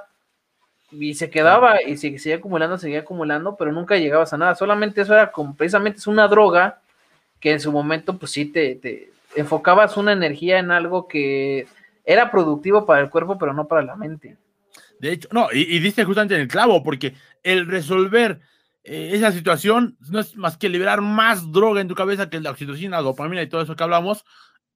Y 1.00 1.16
se 1.16 1.30
quedaba 1.30 1.82
y 1.82 1.98
se 1.98 2.18
seguía 2.20 2.38
acumulando, 2.38 2.78
seguía 2.78 3.00
acumulando, 3.00 3.56
pero 3.56 3.72
nunca 3.72 3.98
llegabas 3.98 4.34
a 4.34 4.38
nada. 4.38 4.56
Solamente 4.56 5.02
eso 5.02 5.14
era 5.14 5.32
como, 5.32 5.56
precisamente 5.56 6.00
es 6.00 6.08
una 6.08 6.28
droga 6.28 6.82
que 7.40 7.52
en 7.52 7.60
su 7.60 7.72
momento, 7.72 8.18
pues 8.18 8.32
sí, 8.32 8.46
te, 8.46 8.76
te 8.76 9.12
enfocabas 9.36 9.98
una 9.98 10.14
energía 10.14 10.60
en 10.60 10.72
algo 10.72 11.08
que 11.08 11.68
era 12.06 12.32
productivo 12.32 12.86
para 12.86 13.02
el 13.02 13.10
cuerpo, 13.10 13.38
pero 13.38 13.54
no 13.54 13.68
para 13.68 13.82
la 13.82 13.96
mente. 13.96 14.38
De 15.00 15.12
hecho, 15.12 15.28
no, 15.32 15.48
y, 15.52 15.76
y 15.76 15.80
dice 15.80 16.04
justamente 16.06 16.36
en 16.36 16.42
el 16.42 16.48
clavo, 16.48 16.84
porque 16.84 17.14
el 17.44 17.68
resolver 17.68 18.40
eh, 18.84 19.12
esa 19.14 19.32
situación 19.32 19.98
no 20.10 20.20
es 20.20 20.36
más 20.36 20.58
que 20.58 20.68
liberar 20.68 21.02
más 21.02 21.52
droga 21.52 21.80
en 21.80 21.88
tu 21.88 21.96
cabeza 21.96 22.30
que 22.30 22.40
la 22.42 22.52
oxitocina, 22.52 23.00
dopamina 23.00 23.42
y 23.42 23.48
todo 23.48 23.62
eso 23.62 23.76
que 23.76 23.84
hablamos, 23.84 24.26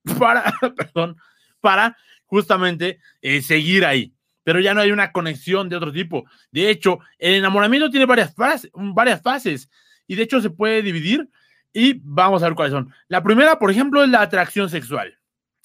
para, 0.20 0.54
perdón, 0.76 1.18
para 1.60 1.98
justamente 2.26 3.00
eh, 3.22 3.42
seguir 3.42 3.86
ahí. 3.86 4.14
Pero 4.48 4.62
ya 4.62 4.74
no 4.74 4.80
hay 4.80 4.92
una 4.92 5.12
conexión 5.12 5.68
de 5.68 5.76
otro 5.76 5.92
tipo. 5.92 6.24
De 6.52 6.70
hecho, 6.70 7.00
el 7.18 7.34
enamoramiento 7.34 7.90
tiene 7.90 8.06
varias, 8.06 8.34
fases, 8.34 9.70
y 10.08 10.16
de 10.16 10.24
hecho 10.24 10.40
se 10.40 10.50
puede 10.50 10.82
dividir 10.82 11.30
y 11.74 12.00
vamos 12.02 12.42
a 12.42 12.46
ver 12.46 12.56
cuáles 12.56 12.72
son. 12.72 12.90
La 13.10 13.22
primera, 13.22 13.60
por 13.60 13.72
ejemplo, 13.72 14.02
es 14.02 14.10
la 14.10 14.22
atracción 14.22 14.70
sexual. 14.70 15.20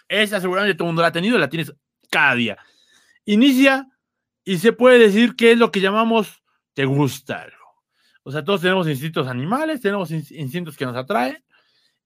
Esa 0.08 0.40
seguramente 0.40 0.74
todo 0.74 0.86
el 0.86 0.94
mundo 0.94 1.02
la 1.02 1.08
ha 1.08 1.12
tenido, 1.12 1.38
la 1.38 1.48
tienes 1.48 1.72
cada 2.10 2.34
día. 2.34 2.58
Inicia 3.24 3.86
y 4.42 4.58
se 4.58 4.72
puede 4.72 4.98
decir 4.98 5.36
que 5.36 5.52
es 5.52 5.58
lo 5.58 5.70
que 5.70 5.80
llamamos 5.80 6.42
te 6.74 6.84
gusta 6.84 7.42
algo. 7.42 7.84
O 8.24 8.32
sea, 8.32 8.42
todos 8.42 8.62
tenemos 8.62 8.88
instintos 8.88 9.28
animales, 9.28 9.80
tenemos 9.80 10.10
instintos 10.10 10.76
que 10.76 10.86
nos 10.86 10.96
atraen 10.96 11.44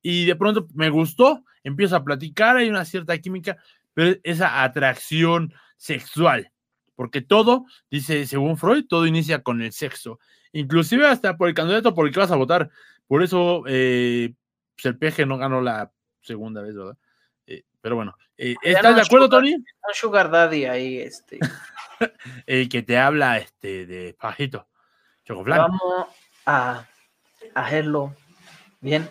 y 0.02 0.26
de 0.26 0.36
pronto 0.36 0.68
me 0.74 0.90
gustó, 0.90 1.42
empiezo 1.64 1.96
a 1.96 2.04
platicar, 2.04 2.58
hay 2.58 2.68
una 2.68 2.84
cierta 2.84 3.16
química, 3.16 3.56
pero 3.94 4.20
esa 4.24 4.62
atracción 4.62 5.54
sexual, 5.78 6.52
porque 6.96 7.20
todo, 7.20 7.66
dice 7.90 8.26
según 8.26 8.56
Freud, 8.56 8.86
todo 8.88 9.06
inicia 9.06 9.42
con 9.42 9.62
el 9.62 9.72
sexo, 9.72 10.18
inclusive 10.52 11.06
hasta 11.06 11.36
por 11.36 11.48
el 11.48 11.54
candidato 11.54 11.94
por 11.94 12.06
el 12.06 12.12
que 12.12 12.20
vas 12.20 12.32
a 12.32 12.36
votar. 12.36 12.70
Por 13.06 13.22
eso 13.22 13.62
eh, 13.68 14.34
pues, 14.74 14.86
el 14.86 14.98
peje 14.98 15.26
no 15.26 15.38
ganó 15.38 15.60
la 15.60 15.92
segunda 16.22 16.62
vez, 16.62 16.74
¿verdad? 16.74 16.96
Eh, 17.46 17.62
pero 17.80 17.94
bueno, 17.94 18.16
eh, 18.36 18.56
¿estás 18.62 18.96
de 18.96 19.02
acuerdo, 19.02 19.28
Tony? 19.28 19.54
Un 19.54 19.64
sugar 19.94 20.30
daddy 20.30 20.64
ahí, 20.64 20.98
este. 20.98 21.38
el 22.46 22.68
que 22.68 22.82
te 22.82 22.98
habla 22.98 23.38
este, 23.38 23.86
de 23.86 24.16
Pajito. 24.18 24.66
Chocoflan. 25.24 25.58
Vamos 25.58 26.06
a 26.46 26.86
hacerlo 27.54 28.14
bien. 28.80 29.08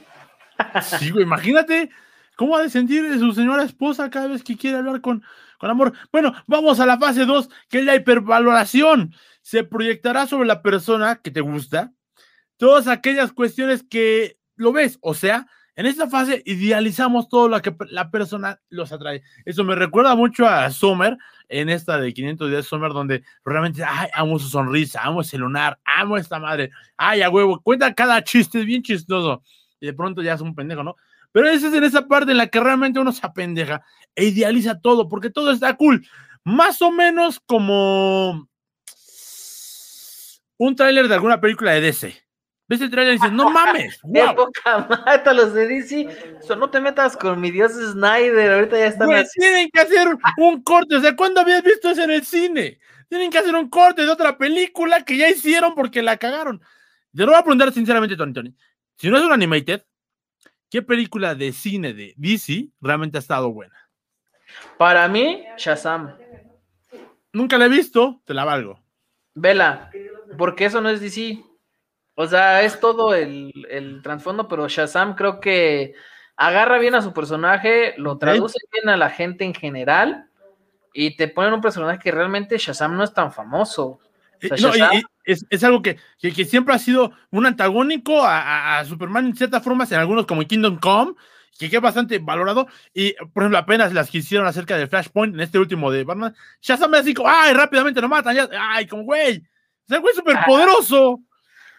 Sí, 0.82 1.10
imagínate 1.10 1.90
cómo 2.36 2.56
ha 2.56 2.62
de 2.62 2.70
sentir 2.70 3.20
su 3.20 3.34
señora 3.34 3.64
esposa 3.64 4.10
cada 4.10 4.28
vez 4.28 4.44
que 4.44 4.58
quiere 4.58 4.78
hablar 4.78 5.02
con, 5.02 5.24
amor. 5.72 5.94
Bueno, 6.12 6.34
vamos 6.48 6.80
a 6.80 6.86
la 6.86 6.98
fase 6.98 7.26
2, 7.26 7.50
que 7.70 7.80
es 7.80 7.86
la 7.86 7.96
hipervaloración. 7.96 9.14
Se 9.42 9.64
proyectará 9.64 10.28
sobre 10.28 10.48
la 10.48 10.62
persona 10.62 11.18
que 11.18 11.32
te 11.32 11.42
gusta 11.42 11.92
todas 12.58 12.88
aquellas 12.88 13.32
cuestiones 13.32 13.84
que 13.84 14.38
lo 14.56 14.72
ves, 14.72 14.98
o 15.02 15.14
sea, 15.14 15.48
en 15.76 15.86
esta 15.86 16.08
fase 16.08 16.42
idealizamos 16.46 17.28
todo 17.28 17.50
lo 17.50 17.62
que 17.62 17.76
la 17.90 18.10
persona 18.10 18.62
los 18.70 18.94
atrae. 18.94 19.24
Eso 19.44 19.66
me 19.66 19.76
recuerda 19.76 20.16
mucho 20.16 20.48
a 20.48 20.70
Summer, 20.72 21.18
en 21.50 21.70
esta 21.70 22.00
de 22.00 22.14
500 22.14 22.50
días 22.50 22.66
Summer, 22.66 22.92
donde 22.92 23.24
realmente, 23.44 23.84
ay, 23.84 24.08
amo 24.14 24.40
su 24.40 24.48
sonrisa, 24.48 25.02
amo 25.04 25.22
ese 25.22 25.38
lunar, 25.38 25.78
amo 25.84 26.18
esta 26.18 26.40
madre, 26.40 26.72
ay, 26.96 27.22
a 27.22 27.30
huevo, 27.30 27.60
cuenta 27.62 27.94
cada 27.94 28.24
chiste, 28.24 28.62
es 28.62 28.66
bien 28.66 28.84
chistoso. 28.84 29.44
Y 29.82 29.88
de 29.88 29.94
pronto 29.94 30.22
ya 30.22 30.34
es 30.34 30.42
un 30.42 30.56
pendejo, 30.56 30.84
¿no? 30.84 30.96
Pero 31.36 31.50
esa 31.50 31.68
es 31.68 31.74
en 31.74 31.84
esa 31.84 32.08
parte 32.08 32.32
en 32.32 32.38
la 32.38 32.48
que 32.48 32.62
realmente 32.62 32.98
uno 32.98 33.12
se 33.12 33.26
apendeja 33.26 33.84
e 34.16 34.24
idealiza 34.24 34.80
todo, 34.80 35.10
porque 35.10 35.30
todo 35.30 35.52
está 35.52 35.76
cool. 35.76 36.08
Más 36.46 36.82
o 36.82 36.94
menos 36.94 37.42
como 37.46 38.48
un 40.58 40.76
tráiler 40.78 41.10
de 41.10 41.14
alguna 41.14 41.42
película 41.42 41.74
de 41.74 41.82
DC. 41.82 42.16
Ves 42.70 42.80
el 42.80 42.90
trailer 42.90 43.16
y 43.16 43.18
dices, 43.18 43.34
no 43.34 43.50
mames, 43.52 44.00
wow. 44.04 44.34
poca 44.34 44.88
mata 44.90 45.34
los 45.34 45.54
de 45.54 45.68
DC. 45.68 46.08
no 46.58 46.70
te 46.70 46.80
metas 46.80 47.18
con 47.18 47.42
mi 47.42 47.52
dios 47.52 47.74
Snyder, 47.74 48.54
ahorita 48.54 48.78
ya 48.78 48.88
están 48.88 49.14
así. 49.14 49.38
Tienen 49.38 49.70
que 49.72 49.82
hacer 49.82 50.08
un 50.38 50.64
corte, 50.64 50.96
o 50.96 51.02
sea, 51.02 51.18
¿cuándo 51.18 51.42
habías 51.42 51.64
visto 51.64 51.90
eso 51.90 52.02
en 52.02 52.12
el 52.12 52.26
cine? 52.26 52.80
Tienen 53.10 53.30
que 53.30 53.40
hacer 53.40 53.54
un 53.56 53.70
corte 53.70 54.04
de 54.04 54.10
otra 54.10 54.38
película 54.38 55.04
que 55.04 55.18
ya 55.18 55.28
hicieron 55.28 55.76
porque 55.76 56.02
la 56.02 56.16
cagaron. 56.16 56.62
Te 57.14 57.24
lo 57.24 57.34
voy 57.34 57.36
a 57.36 57.44
preguntar 57.44 57.74
sinceramente, 57.74 58.16
Tony 58.16 58.32
Tony. 58.32 58.56
Si 58.96 59.10
no 59.10 59.18
es 59.18 59.24
un 59.26 59.34
animated, 59.34 59.84
¿qué 60.76 60.82
película 60.82 61.36
de 61.36 61.54
cine 61.54 61.94
de 61.94 62.14
DC 62.18 62.68
realmente 62.82 63.18
ha 63.18 63.22
estado 63.22 63.50
buena? 63.50 63.90
Para 64.78 65.08
mí, 65.08 65.42
Shazam. 65.56 66.18
Nunca 67.32 67.58
la 67.58 67.68
he 67.68 67.70
visto, 67.70 68.22
te 68.26 68.34
la 68.34 68.44
valgo. 68.44 68.84
Vela, 69.36 69.90
porque 70.38 70.66
eso 70.66 70.82
no 70.82 70.90
es 70.90 71.00
DC. 71.00 71.42
O 72.16 72.28
sea, 72.28 72.62
es 72.62 72.78
todo 72.82 73.16
el, 73.16 73.54
el 73.70 74.02
trasfondo, 74.02 74.50
pero 74.50 74.68
Shazam 74.68 75.16
creo 75.16 75.40
que 75.40 75.94
agarra 76.36 76.78
bien 76.78 76.96
a 76.96 77.02
su 77.02 77.14
personaje, 77.14 77.94
lo 77.96 78.18
traduce 78.18 78.60
bien 78.74 78.90
a 78.90 78.98
la 78.98 79.10
gente 79.10 79.46
en 79.46 79.54
general 79.54 80.30
y 80.92 81.16
te 81.16 81.30
ponen 81.30 81.54
un 81.54 81.62
personaje 81.62 82.00
que 82.00 82.12
realmente 82.12 82.58
Shazam 82.58 82.98
no 82.98 83.06
es 83.06 83.14
tan 83.14 83.32
famoso. 83.32 84.02
Eh, 84.42 85.04
es, 85.50 85.64
algo 85.64 85.82
que, 85.82 85.98
que, 86.20 86.46
siempre 86.46 86.74
ha 86.74 86.80
sido 86.80 87.12
un 87.32 87.46
antagónico 87.46 88.22
a, 88.24 88.84
Superman 88.86 89.28
en 89.28 89.36
ciertas 89.36 89.64
formas, 89.64 89.92
en 89.92 90.00
algunos 90.00 90.26
como 90.26 90.44
Kingdom 90.44 90.78
Come, 90.78 91.14
que 91.58 91.68
es 91.68 91.82
bastante 91.82 92.20
valorado. 92.20 92.68
Y, 92.94 93.14
por 93.34 93.44
ejemplo, 93.44 93.58
apenas 93.58 93.94
las 93.94 94.10
que 94.10 94.20
hicieron 94.20 94.48
acerca 94.48 94.78
de 94.78 94.88
Flashpoint 94.88 95.34
en 95.34 95.42
este 95.42 95.60
último 95.60 95.92
de 95.92 96.04
Batman, 96.04 96.36
Shazam 96.62 96.94
es 96.96 97.02
así 97.02 97.14
como, 97.14 97.30
ay, 97.30 97.54
rápidamente 97.54 98.02
lo 98.02 98.10
matan, 98.10 98.36
ya, 98.36 98.50
ay, 98.60 98.88
como 98.88 99.04
güey, 99.04 99.44
es 99.88 100.00
güey 100.00 100.14
súper 100.14 100.38
poderoso. 100.46 101.22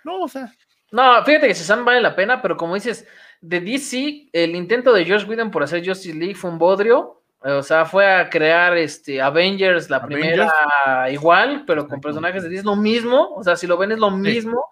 No, 0.04 0.22
o 0.22 0.28
sea. 0.28 0.52
No, 0.92 1.24
fíjate 1.24 1.48
que 1.48 1.54
Shazam 1.54 1.84
vale 1.84 2.00
la 2.00 2.16
pena, 2.16 2.40
pero 2.40 2.56
como 2.56 2.74
dices, 2.74 3.06
de 3.40 3.60
DC, 3.60 4.30
el 4.32 4.54
intento 4.54 4.92
de 4.92 5.08
Josh 5.08 5.26
Whedon 5.28 5.50
por 5.50 5.62
hacer 5.62 5.86
Justice 5.86 6.16
League 6.16 6.34
fue 6.34 6.50
un 6.50 6.58
bodrio. 6.58 7.22
O 7.48 7.62
sea, 7.62 7.84
fue 7.84 8.06
a 8.06 8.28
crear 8.28 8.76
este 8.76 9.22
Avengers, 9.22 9.88
la 9.88 10.04
primera 10.04 10.50
igual, 11.10 11.64
pero 11.66 11.86
con 11.86 12.00
personajes 12.00 12.42
de 12.42 12.48
DC, 12.48 12.64
lo 12.64 12.74
mismo. 12.74 13.34
O 13.34 13.44
sea, 13.44 13.54
si 13.54 13.66
lo 13.66 13.76
ven 13.76 13.92
es 13.92 13.98
lo 13.98 14.10
mismo. 14.10 14.64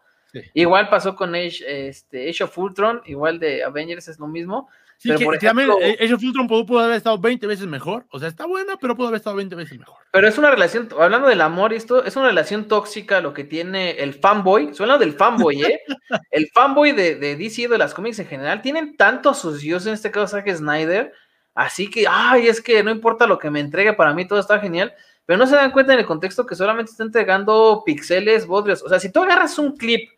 Igual 0.52 0.88
pasó 0.88 1.14
con 1.14 1.35
Age, 1.35 1.88
este, 1.88 2.28
Age 2.28 2.45
of 2.45 2.59
Ultron, 2.59 3.02
igual 3.07 3.38
de 3.38 3.62
Avengers 3.62 4.09
es 4.09 4.19
lo 4.19 4.26
mismo. 4.26 4.69
Sí, 4.99 5.09
pero 5.09 5.21
por 5.21 5.37
ejemplo, 5.37 5.78
Age 5.78 6.14
of 6.14 6.23
Ultron 6.23 6.49
pudo, 6.49 6.81
haber 6.81 6.97
estado 6.97 7.19
20 7.19 7.47
veces 7.47 7.66
mejor. 7.66 8.07
O 8.11 8.19
sea, 8.19 8.28
está 8.28 8.47
buena, 8.47 8.76
pero 8.81 8.97
pudo 8.97 9.09
haber 9.09 9.19
estado 9.19 9.37
20 9.37 9.54
veces 9.54 9.78
mejor. 9.78 9.99
Pero 10.11 10.26
es 10.26 10.38
una 10.38 10.50
relación, 10.50 10.88
hablando 10.99 11.28
del 11.28 11.40
amor, 11.43 11.73
esto 11.73 12.04
es 12.04 12.16
una 12.16 12.28
relación 12.28 12.66
tóxica 12.66 13.21
lo 13.21 13.35
que 13.35 13.45
tiene 13.45 13.90
el 14.02 14.14
fanboy. 14.14 14.75
Suena 14.75 14.99
del 14.99 15.12
fanboy, 15.12 15.62
¿eh? 15.62 15.81
el 16.31 16.49
fanboy 16.52 16.93
de, 16.93 17.16
de 17.16 17.37
DC 17.37 17.69
de 17.69 17.78
las 17.78 17.95
cómics 17.95 18.19
en 18.19 18.26
general. 18.26 18.62
Tienen 18.62 18.97
tanto 18.97 19.31
a 19.31 19.35
sus 19.35 19.61
dioses, 19.61 19.88
en 19.88 19.95
este 19.95 20.11
caso, 20.11 20.43
que 20.43 20.57
Snyder. 20.57 21.12
Así 21.55 21.89
que, 21.89 22.07
ay, 22.09 22.49
es 22.49 22.61
que 22.61 22.83
no 22.83 22.91
importa 22.91 23.27
lo 23.27 23.39
que 23.39 23.51
me 23.51 23.61
entregue, 23.61 23.93
para 23.93 24.13
mí 24.13 24.27
todo 24.27 24.41
está 24.41 24.59
genial. 24.59 24.93
Pero 25.27 25.39
no 25.39 25.47
se 25.47 25.57
dan 25.57 25.71
cuenta 25.71 25.95
en 25.95 26.01
el 26.01 26.07
contexto 26.07 26.45
que 26.45 26.55
solamente 26.55 26.91
está 26.91 27.03
entregando 27.03 27.83
pixeles, 27.87 28.47
bodrios. 28.47 28.83
O 28.83 28.89
sea, 28.89 29.01
si 29.01 29.11
tú 29.11 29.23
agarras 29.23 29.59
un 29.59 29.77
clip 29.77 30.11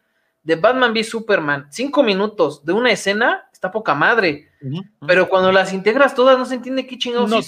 de 0.43 0.57
Batman 0.57 0.93
v 0.93 1.05
Superman, 1.05 1.67
cinco 1.71 2.03
minutos 2.03 2.65
de 2.65 2.73
una 2.73 2.91
escena, 2.91 3.49
está 3.53 3.71
poca 3.71 3.95
madre. 3.95 4.51
Pero 5.07 5.29
cuando 5.29 5.53
las 5.53 5.73
integras 5.73 6.15
todas, 6.15 6.39
no 6.39 6.45
se 6.45 6.55
entiende 6.55 6.87
qué 6.87 6.99
chingados 6.99 7.31
no, 7.31 7.41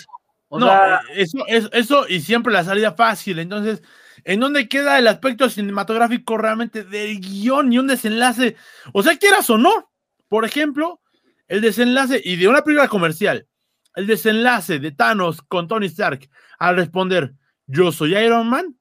O 0.49 0.61
sea, 0.61 1.01
eso, 1.15 1.39
eso, 1.49 1.69
eso, 1.73 2.09
y 2.09 2.21
siempre 2.21 2.53
la 2.53 2.65
salida 2.65 2.93
fácil. 2.93 3.41
Entonces, 3.41 3.83
¿en 4.25 4.39
dónde 4.39 4.69
queda 4.69 4.99
el 4.99 5.09
aspecto 5.09 5.51
cinematográfico 5.51 6.37
realmente 6.37 6.85
del 6.85 7.21
guion 7.21 7.73
y 7.73 7.79
un 7.79 7.89
desenlace? 7.89 8.57
O 8.93 9.03
sea, 9.03 9.17
quieras 9.17 9.51
o 9.51 9.59
no. 9.59 9.91
Por 10.29 10.45
ejemplo, 10.45 11.01
el 11.49 11.61
desenlace, 11.61 12.21
y 12.23 12.37
de 12.37 12.47
una 12.47 12.63
película 12.63 12.89
comercial, 12.89 13.47
el 13.95 14.07
desenlace 14.07 14.79
de 14.79 14.93
Thanos 14.93 15.43
con 15.43 15.69
Tony 15.69 15.87
Stark 15.87 16.29
al 16.59 16.77
responder, 16.77 17.33
yo 17.67 17.93
soy 17.93 18.17
Iron 18.17 18.49
Man, 18.49 18.77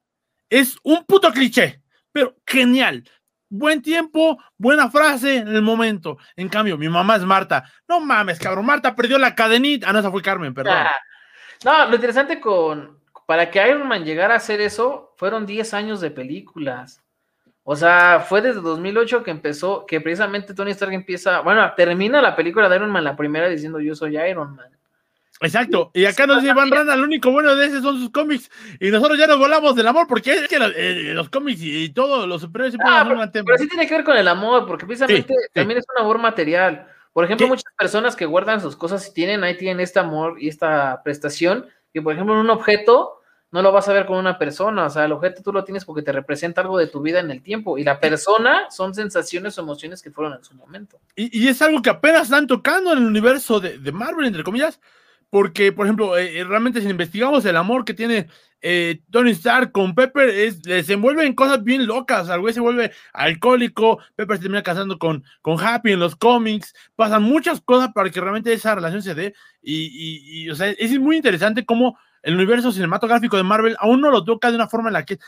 es 0.50 0.78
un 0.84 1.06
puto 1.06 1.32
cliché, 1.32 1.82
pero 2.12 2.36
genial 2.46 3.04
buen 3.50 3.82
tiempo, 3.82 4.38
buena 4.58 4.90
frase 4.90 5.38
en 5.38 5.48
el 5.50 5.62
momento. 5.62 6.18
En 6.36 6.50
cambio, 6.50 6.78
mi 6.78 6.90
mamá 6.90 7.16
es 7.16 7.24
Marta. 7.24 7.64
No 7.88 8.00
mames, 8.00 8.40
cabrón, 8.40 8.66
Marta 8.66 8.96
perdió 8.96 9.18
la 9.18 9.36
cadenita. 9.36 9.90
Ah, 9.90 9.94
no, 9.94 10.00
esa 10.00 10.12
fue 10.12 10.22
Carmen, 10.22 10.54
perdón. 10.54 10.76
Ah. 10.76 10.96
No, 11.64 11.88
lo 11.88 11.96
interesante 11.96 12.40
con, 12.40 13.00
para 13.26 13.50
que 13.50 13.68
Iron 13.68 13.88
Man 13.88 14.06
llegara 14.06 14.36
a 14.36 14.38
hacer 14.38 14.62
eso, 14.62 15.14
fueron 15.18 15.46
10 15.46 15.74
años 15.74 16.02
de 16.02 16.12
películas. 16.12 17.02
O 17.64 17.76
sea, 17.76 18.24
fue 18.26 18.42
desde 18.42 18.62
2008 18.62 19.24
que 19.24 19.32
empezó, 19.32 19.86
que 19.86 20.00
precisamente 20.00 20.54
Tony 20.54 20.72
Stark 20.72 20.94
empieza, 20.94 21.42
bueno, 21.42 21.70
termina 21.76 22.22
la 22.22 22.36
película 22.36 22.70
de 22.70 22.78
Iron 22.78 22.92
Man, 22.92 23.04
la 23.04 23.16
primera, 23.16 23.50
diciendo 23.50 23.80
yo 23.80 23.94
soy 23.96 24.18
Iron 24.18 24.56
Man. 24.56 24.77
Exacto, 25.40 25.92
y 25.94 26.06
acá 26.06 26.26
nos 26.26 26.42
dice 26.42 26.54
Van 26.54 26.72
Randa, 26.72 26.96
lo 26.96 27.04
único 27.04 27.32
bueno 27.32 27.56
de 27.56 27.68
ese 27.68 27.82
son 27.82 28.00
sus 28.00 28.10
cómics, 28.10 28.50
y 28.80 28.90
nosotros 28.90 29.20
ya 29.20 29.28
nos 29.28 29.38
volamos 29.38 29.76
del 29.76 29.88
amor, 29.88 30.08
porque 30.08 30.34
es 30.34 30.48
que 30.48 30.56
eh, 30.56 31.14
los, 31.14 31.30
cómics 31.30 31.62
y, 31.62 31.90
todos 31.90 32.28
los 32.28 32.42
superhéroes 32.42 32.74
se 32.74 32.80
ah, 32.84 33.06
pero, 33.08 33.46
pero, 33.46 33.58
sí 33.58 33.68
tiene 33.68 33.88
que 33.88 33.94
ver 33.94 34.04
con 34.04 34.18
el 34.18 34.28
amor, 34.28 34.66
porque 34.66 34.86
precisamente 34.86 35.34
también 35.54 35.80
es 35.80 35.86
un 35.96 36.02
amor 36.02 36.18
material. 36.18 36.88
Por 37.14 37.26
ejemplo, 37.26 37.48
muchas 37.48 37.72
personas 37.78 38.16
que 38.16 38.26
guardan 38.26 38.62
sus 38.62 38.76
cosas 38.76 39.08
y 39.08 39.14
tienen, 39.14 39.44
ahí 39.44 39.58
tienen 39.58 39.80
este 39.80 40.00
amor 40.00 40.38
y 40.40 40.50
esta 40.50 41.02
prestación, 41.04 41.66
que 41.94 42.02
por 42.02 42.14
ejemplo 42.14 42.34
en 42.36 42.42
un 42.42 42.50
objeto 42.50 43.22
no 43.50 43.62
lo 43.62 43.72
vas 43.72 43.88
a 43.88 43.94
ver 43.94 44.06
con 44.06 44.18
una 44.18 44.38
persona, 44.38 44.86
o 44.86 44.90
sea, 44.90 45.06
el 45.06 45.12
objeto 45.12 45.42
tú 45.42 45.54
lo 45.54 45.64
tienes 45.64 45.86
porque 45.86 46.02
te 46.02 46.12
representa 46.12 46.62
algo 46.62 46.78
de 46.78 46.88
tu 46.88 47.02
vida 47.02 47.20
en 47.20 47.32
el 47.32 47.42
tiempo, 47.42 47.78
y 47.78 47.84
la 47.84 48.00
persona 48.00 48.70
son 48.70 48.94
sensaciones 48.94 49.58
o 49.58 49.62
emociones 49.62 50.02
que 50.02 50.12
fueron 50.12 50.34
en 50.34 50.44
su 50.44 50.54
momento. 50.54 51.00
Y, 51.16 51.48
es 51.48 51.62
algo 51.62 51.82
que 51.82 51.90
apenas 51.90 52.24
están 52.24 52.46
tocando 52.46 52.92
en 52.92 53.00
el 53.00 53.06
universo 53.06 53.60
de, 53.60 53.80
de 53.80 53.92
Marvel, 53.92 54.26
entre 54.26 54.44
comillas, 54.44 54.80
porque, 55.30 55.72
por 55.72 55.86
ejemplo, 55.86 56.18
eh, 56.18 56.40
eh, 56.40 56.44
realmente 56.44 56.82
si 56.82 56.90
investigamos 56.90 57.46
el 57.46 57.58
amor 57.58 57.84
que 57.84 57.94
tiene 57.94 58.28
eh, 58.62 59.02
Tony 59.12 59.32
Stark 59.32 59.72
con 59.72 59.94
Pepper, 59.94 60.30
es, 60.30 60.62
se 60.64 60.94
envuelve 60.94 61.26
en 61.26 61.36
cosas 61.36 61.64
bien 61.64 61.86
locas, 61.86 62.30
al 62.30 62.54
se 62.54 62.60
vuelve 62.60 62.92
alcohólico, 63.14 64.00
Pepper 64.16 64.38
se 64.38 64.44
termina 64.44 64.64
casando 64.64 64.98
con, 64.98 65.24
con 65.42 65.60
Happy 65.60 65.92
en 65.92 66.00
los 66.00 66.16
cómics, 66.16 66.74
pasan 66.96 67.24
muchas 67.24 67.62
cosas 67.62 67.92
para 67.94 68.10
que 68.10 68.22
realmente 68.22 68.54
esa 68.54 68.76
relación 68.76 69.02
se 69.02 69.16
dé, 69.16 69.34
y, 69.62 70.44
y, 70.44 70.50
o 70.50 70.56
sea, 70.56 70.70
es 70.70 70.98
muy 71.00 71.18
interesante 71.18 71.66
cómo 71.66 72.00
el 72.24 72.36
universo 72.36 72.72
cinematográfico 72.72 73.38
de 73.38 73.44
Marvel 73.44 73.76
aún 73.80 74.02
no 74.02 74.10
lo 74.10 74.24
toca 74.24 74.50
de 74.50 74.56
una 74.56 74.68
forma 74.68 74.90
en 74.90 74.94
la 74.94 75.06
que 75.06 75.20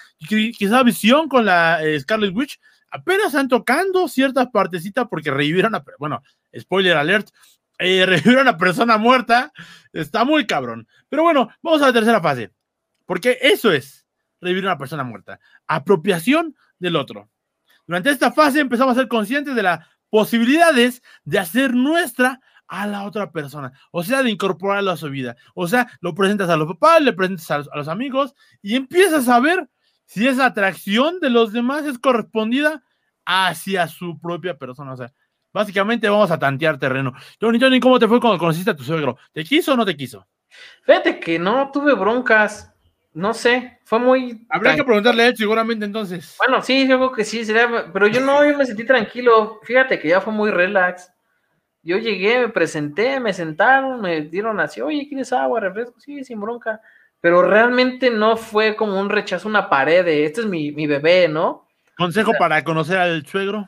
quizá 0.58 0.82
visión 0.84 1.30
con 1.30 1.46
la 1.46 1.80
Scarlet 2.00 2.36
Witch 2.36 2.60
apenas 2.92 3.28
están 3.28 3.48
tocando 3.48 4.08
ciertas 4.08 4.48
partecitas 4.48 5.08
porque 5.10 5.32
revivieron 5.32 5.76
a, 5.76 5.84
bueno, 6.00 6.22
spoiler 6.58 6.98
alert, 6.98 7.30
eh, 7.80 8.06
revivir 8.06 8.38
a 8.38 8.42
una 8.42 8.58
persona 8.58 8.98
muerta, 8.98 9.52
está 9.94 10.26
muy 10.26 10.46
cabrón. 10.46 10.88
Pero 11.10 11.24
bueno, 11.24 11.50
vamos 11.62 11.82
a 11.82 11.88
la 11.88 11.94
tercera 11.94 12.22
fase, 12.22 12.52
porque 13.06 13.38
eso 13.42 13.72
es 13.72 14.06
revivir 14.42 14.66
a 14.66 14.72
una 14.72 14.78
persona 14.78 15.04
muerta, 15.04 15.40
apropiación 15.68 16.56
del 16.78 16.96
otro. 16.96 17.30
Durante 17.88 18.12
esta 18.12 18.32
fase 18.32 18.60
empezamos 18.60 18.96
a 18.96 19.00
ser 19.00 19.08
conscientes 19.08 19.56
de 19.56 19.64
las 19.64 19.86
posibilidades 20.10 21.02
de 21.24 21.40
hacer 21.40 21.74
nuestra 21.74 22.40
a 22.68 22.86
la 22.86 23.04
otra 23.04 23.32
persona, 23.32 23.74
o 23.92 24.04
sea, 24.04 24.22
de 24.22 24.30
incorporarlo 24.30 24.92
a 24.92 24.98
su 24.98 25.10
vida. 25.10 25.36
O 25.56 25.68
sea, 25.68 25.90
lo 26.02 26.14
presentas 26.14 26.50
a 26.50 26.56
los 26.56 26.68
papás, 26.68 27.02
le 27.02 27.14
presentas 27.14 27.68
a 27.72 27.76
los, 27.76 27.88
amigos 27.88 28.36
y 28.62 28.76
empiezas 28.76 29.28
a 29.28 29.40
ver 29.40 29.68
si 30.06 30.28
esa 30.28 30.46
atracción 30.46 31.20
de 31.20 31.32
los 31.32 31.52
demás 31.52 31.86
es 31.86 31.98
correspondida 31.98 32.84
hacia 33.26 33.88
su 33.88 34.20
propia 34.20 34.58
persona. 34.58 34.94
O 34.94 34.98
sea, 34.98 35.12
Básicamente 35.52 36.10
vamos 36.10 36.32
a 36.32 36.40
tantear 36.40 36.78
terreno. 36.78 37.14
Johnny, 37.42 37.60
Johnny, 37.60 37.80
¿cómo 37.80 37.98
te 37.98 38.08
fue 38.08 38.20
cuando 38.20 38.38
conociste 38.38 38.72
a 38.72 38.76
tu 38.76 38.84
suegro? 38.84 39.18
¿Te 39.34 39.44
quiso 39.44 39.74
o 39.74 39.78
no 39.78 39.86
te 39.86 39.96
quiso? 39.98 40.28
Fíjate 40.84 41.20
que 41.20 41.40
no 41.40 41.72
tuve 41.72 41.94
broncas. 41.94 42.74
No 43.12 43.34
sé, 43.34 43.80
fue 43.86 43.98
muy. 43.98 44.46
Habría 44.50 44.76
que 44.76 44.84
preguntarle 44.84 45.24
a 45.24 45.28
él 45.28 45.36
seguramente 45.36 45.84
entonces. 45.84 46.36
Bueno, 46.38 46.62
sí, 46.62 46.88
yo 46.88 46.98
creo 46.98 47.12
que 47.12 47.26
sí, 47.26 47.44
sería, 47.44 47.92
pero 47.92 48.08
yo 48.08 48.22
no, 48.22 48.46
yo 48.46 48.56
me 48.56 48.66
sentí 48.66 48.86
tranquilo. 48.86 49.60
Fíjate 49.64 50.00
que 50.00 50.10
ya 50.10 50.22
fue 50.22 50.32
muy 50.32 50.52
relax. 50.52 51.12
Yo 51.82 51.98
llegué, 51.98 52.40
me 52.40 52.50
presenté, 52.50 53.20
me 53.20 53.34
sentaron, 53.34 54.02
me 54.02 54.22
dieron 54.22 54.60
así, 54.60 54.82
oye, 54.82 55.08
¿quieres 55.08 55.34
agua, 55.34 55.60
refresco? 55.60 56.00
Sí, 56.00 56.24
sin 56.24 56.40
bronca. 56.40 56.82
pero 57.20 57.42
realmente 57.42 58.10
no 58.10 58.38
fue 58.38 58.76
como 58.76 59.00
un 59.00 59.10
rechazo, 59.10 59.48
una 59.48 59.70
pared 59.70 60.06
de, 60.06 60.26
este 60.26 60.42
es 60.42 60.48
mi, 60.48 60.72
mi 60.72 60.88
bebé, 60.88 61.28
¿no? 61.28 61.68
Consejo 61.98 62.34
para 62.38 62.64
conocer 62.64 62.98
al 62.98 63.26
suegro. 63.26 63.68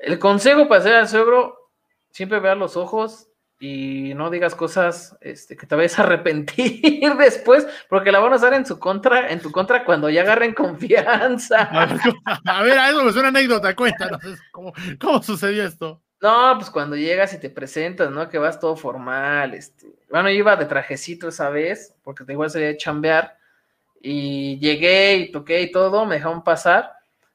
El 0.00 0.18
consejo 0.18 0.68
para 0.68 0.80
hacer 0.80 0.94
al 0.94 1.08
suegro, 1.08 1.70
siempre 2.10 2.40
vea 2.40 2.54
los 2.54 2.76
ojos 2.76 3.28
y 3.58 4.14
no 4.14 4.30
digas 4.30 4.54
cosas 4.54 5.16
este, 5.20 5.54
que 5.54 5.66
te 5.66 5.74
vayas 5.74 5.98
a 5.98 6.02
arrepentir 6.02 7.14
después, 7.18 7.66
porque 7.88 8.10
la 8.10 8.18
van 8.18 8.32
a 8.32 8.36
usar 8.36 8.54
en 8.54 8.64
su 8.64 8.78
contra, 8.78 9.30
en 9.30 9.40
tu 9.40 9.52
contra 9.52 9.84
cuando 9.84 10.08
ya 10.08 10.22
agarren 10.22 10.54
confianza. 10.54 11.68
A 12.46 12.62
ver, 12.62 12.78
a 12.78 12.88
eso 12.88 13.04
me 13.04 13.12
suena 13.12 13.28
anécdota, 13.28 13.76
cuéntanos, 13.76 14.22
¿cómo, 14.50 14.72
cómo 14.98 15.22
sucedió 15.22 15.64
esto? 15.64 16.02
No, 16.22 16.54
pues 16.56 16.70
cuando 16.70 16.96
llegas 16.96 17.32
y 17.32 17.38
te 17.38 17.48
presentas, 17.48 18.10
¿no? 18.10 18.28
Que 18.28 18.38
vas 18.38 18.60
todo 18.60 18.76
formal, 18.76 19.54
este. 19.54 19.86
Bueno, 20.10 20.28
yo 20.28 20.36
iba 20.36 20.56
de 20.56 20.66
trajecito 20.66 21.28
esa 21.28 21.48
vez, 21.48 21.94
porque 22.02 22.24
te 22.24 22.32
igual 22.32 22.50
sería 22.50 22.76
chambear, 22.76 23.38
y 24.00 24.58
llegué 24.58 25.16
y 25.16 25.32
toqué 25.32 25.62
y 25.62 25.70
todo, 25.70 26.06
me 26.06 26.16
dejaron 26.16 26.42
pasar, 26.42 26.92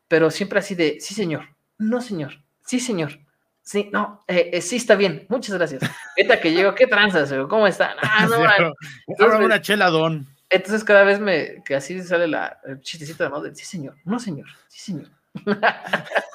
pero 0.08 0.32
siempre 0.32 0.60
así 0.60 0.76
de, 0.76 1.00
sí 1.00 1.14
señor, 1.14 1.50
no 1.78 2.02
señor, 2.02 2.45
sí 2.66 2.80
señor, 2.80 3.20
sí, 3.62 3.90
no, 3.94 4.24
eh, 4.28 4.50
eh, 4.54 4.62
sí 4.62 4.76
está 4.78 4.96
bien, 4.96 5.26
muchas 5.30 5.56
gracias. 5.56 5.82
Que 6.16 6.52
llego, 6.52 6.76
¿qué 6.76 6.88
tranza, 6.88 7.26
¿Cómo 7.48 7.68
está? 7.68 7.96
Ah, 8.02 8.28
no, 8.28 8.36
Ahora 9.20 9.38
una 9.38 9.62
chela, 9.62 9.90
don. 9.90 10.28
Entonces 10.50 10.84
cada 10.84 11.04
vez 11.04 11.20
me, 11.20 11.64
que 11.66 11.76
así 11.76 12.02
sale 12.04 12.28
la, 12.28 12.60
el 12.66 12.82
chistecito 12.82 13.24
de 13.24 13.30
modo, 13.30 13.54
sí 13.54 13.66
señor, 13.66 13.96
no 14.06 14.20
señor, 14.20 14.48
sí 14.68 14.80
señor. 14.80 15.10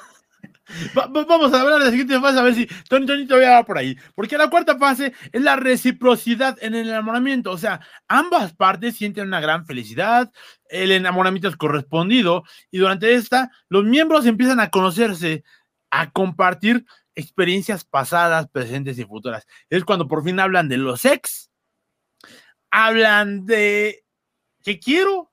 vamos 0.93 1.53
a 1.53 1.61
hablar 1.61 1.79
de 1.79 1.85
la 1.85 1.91
siguiente 1.91 2.19
fase, 2.19 2.39
a 2.39 2.43
ver 2.43 2.55
si 2.55 2.67
Tony 2.87 3.05
Tony 3.05 3.25
todavía 3.25 3.51
va 3.51 3.63
por 3.63 3.77
ahí. 3.77 3.97
Porque 4.15 4.37
la 4.37 4.49
cuarta 4.49 4.77
fase 4.77 5.13
es 5.31 5.41
la 5.41 5.55
reciprocidad 5.55 6.57
en 6.61 6.75
el 6.75 6.87
enamoramiento. 6.87 7.51
O 7.51 7.57
sea, 7.57 7.81
ambas 8.07 8.53
partes 8.53 8.95
sienten 8.95 9.27
una 9.27 9.39
gran 9.39 9.65
felicidad, 9.65 10.31
el 10.69 10.91
enamoramiento 10.91 11.47
es 11.47 11.57
correspondido 11.57 12.43
y 12.69 12.77
durante 12.77 13.13
esta 13.13 13.51
los 13.69 13.83
miembros 13.83 14.25
empiezan 14.25 14.59
a 14.59 14.69
conocerse, 14.69 15.43
a 15.91 16.11
compartir 16.11 16.85
experiencias 17.15 17.83
pasadas, 17.83 18.49
presentes 18.49 18.97
y 18.97 19.05
futuras. 19.05 19.45
Es 19.69 19.83
cuando 19.83 20.07
por 20.07 20.23
fin 20.23 20.39
hablan 20.39 20.69
de 20.69 20.77
los 20.77 21.05
ex, 21.05 21.51
hablan 22.71 23.45
de 23.45 24.05
que 24.63 24.79
quiero, 24.79 25.31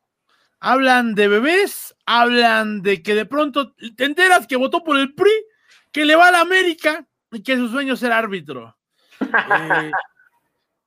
hablan 0.60 1.14
de 1.14 1.28
bebés, 1.28 1.94
hablan 2.04 2.82
de 2.82 3.02
que 3.02 3.14
de 3.14 3.26
pronto 3.26 3.74
te 3.96 4.04
enteras 4.04 4.46
que 4.46 4.56
votó 4.56 4.82
por 4.82 4.98
el 4.98 5.14
PRI, 5.14 5.30
que 5.92 6.04
le 6.04 6.16
va 6.16 6.28
a 6.28 6.32
la 6.32 6.40
América 6.40 7.06
y 7.30 7.42
que 7.42 7.56
su 7.56 7.68
sueño 7.68 7.94
es 7.94 8.00
ser 8.00 8.12
árbitro. 8.12 8.76
Eh, 9.20 9.90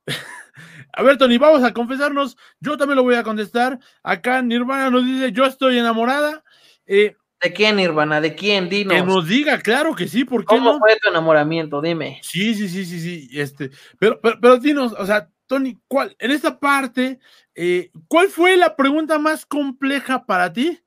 a 0.92 1.02
ver, 1.02 1.16
Tony, 1.16 1.38
vamos 1.38 1.64
a 1.64 1.72
confesarnos. 1.72 2.36
Yo 2.60 2.76
también 2.76 2.96
lo 2.96 3.02
voy 3.02 3.14
a 3.14 3.22
contestar. 3.22 3.78
Acá 4.02 4.42
Nirvana 4.42 4.90
nos 4.90 5.04
dice: 5.04 5.32
Yo 5.32 5.44
estoy 5.44 5.78
enamorada. 5.78 6.44
Eh, 6.86 7.16
¿De 7.42 7.52
quién, 7.52 7.76
Nirvana? 7.76 8.20
¿De 8.20 8.36
quién? 8.36 8.68
Dinos. 8.68 8.94
Que 8.94 9.02
nos 9.02 9.26
diga, 9.26 9.58
claro 9.58 9.96
que 9.96 10.06
sí. 10.06 10.24
¿por 10.24 10.42
qué 10.42 10.56
¿Cómo 10.56 10.78
fue 10.78 10.96
tu 11.02 11.08
enamoramiento? 11.08 11.80
Dime. 11.80 12.20
Sí, 12.22 12.54
sí, 12.54 12.68
sí, 12.68 12.84
sí, 12.84 13.00
sí. 13.00 13.28
Este, 13.32 13.70
pero, 13.98 14.20
pero, 14.20 14.38
pero 14.40 14.58
dinos, 14.58 14.94
o 14.96 15.04
sea, 15.04 15.28
Tony, 15.52 15.78
¿cuál, 15.88 16.16
en 16.18 16.30
esta 16.30 16.58
parte, 16.58 17.18
eh, 17.54 17.90
¿cuál 18.08 18.28
fue 18.28 18.56
la 18.56 18.76
pregunta 18.76 19.18
más 19.18 19.44
compleja 19.44 20.24
para 20.24 20.52
ti 20.52 20.80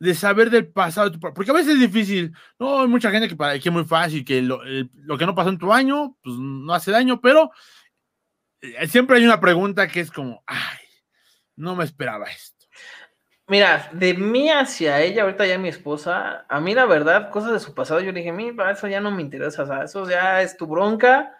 de 0.00 0.14
saber 0.14 0.50
del 0.50 0.66
pasado? 0.66 1.12
Porque 1.20 1.50
a 1.50 1.54
veces 1.54 1.74
es 1.74 1.80
difícil, 1.80 2.32
no, 2.58 2.80
hay 2.80 2.88
mucha 2.88 3.10
gente 3.10 3.28
que 3.28 3.36
para 3.36 3.58
que 3.58 3.68
es 3.68 3.72
muy 3.72 3.84
fácil, 3.84 4.24
que 4.24 4.42
lo, 4.42 4.60
que 4.60 5.26
no 5.26 5.34
pasó 5.34 5.50
en 5.50 5.58
tu 5.58 5.72
año, 5.72 6.16
pues 6.22 6.36
no 6.36 6.74
hace 6.74 6.90
daño, 6.90 7.20
pero 7.20 7.52
eh, 8.60 8.88
siempre 8.88 9.18
hay 9.18 9.24
una 9.24 9.40
pregunta 9.40 9.86
que 9.86 10.00
es 10.00 10.10
como, 10.10 10.42
ay, 10.46 10.78
no 11.54 11.76
me 11.76 11.84
esperaba 11.84 12.26
esto. 12.26 12.51
Mira, 13.52 13.90
de 13.92 14.14
mí 14.14 14.48
hacia 14.48 15.02
ella, 15.02 15.24
ahorita 15.24 15.44
ya 15.44 15.58
mi 15.58 15.68
esposa, 15.68 16.46
a 16.48 16.58
mí 16.58 16.74
la 16.74 16.86
verdad, 16.86 17.28
cosas 17.28 17.52
de 17.52 17.60
su 17.60 17.74
pasado, 17.74 18.00
yo 18.00 18.10
le 18.10 18.20
dije, 18.20 18.32
mira, 18.32 18.70
eso 18.70 18.88
ya 18.88 18.98
no 18.98 19.10
me 19.10 19.20
interesa, 19.20 19.64
o 19.64 19.66
sea, 19.66 19.84
eso 19.84 20.08
ya 20.08 20.40
es 20.40 20.56
tu 20.56 20.66
bronca, 20.66 21.38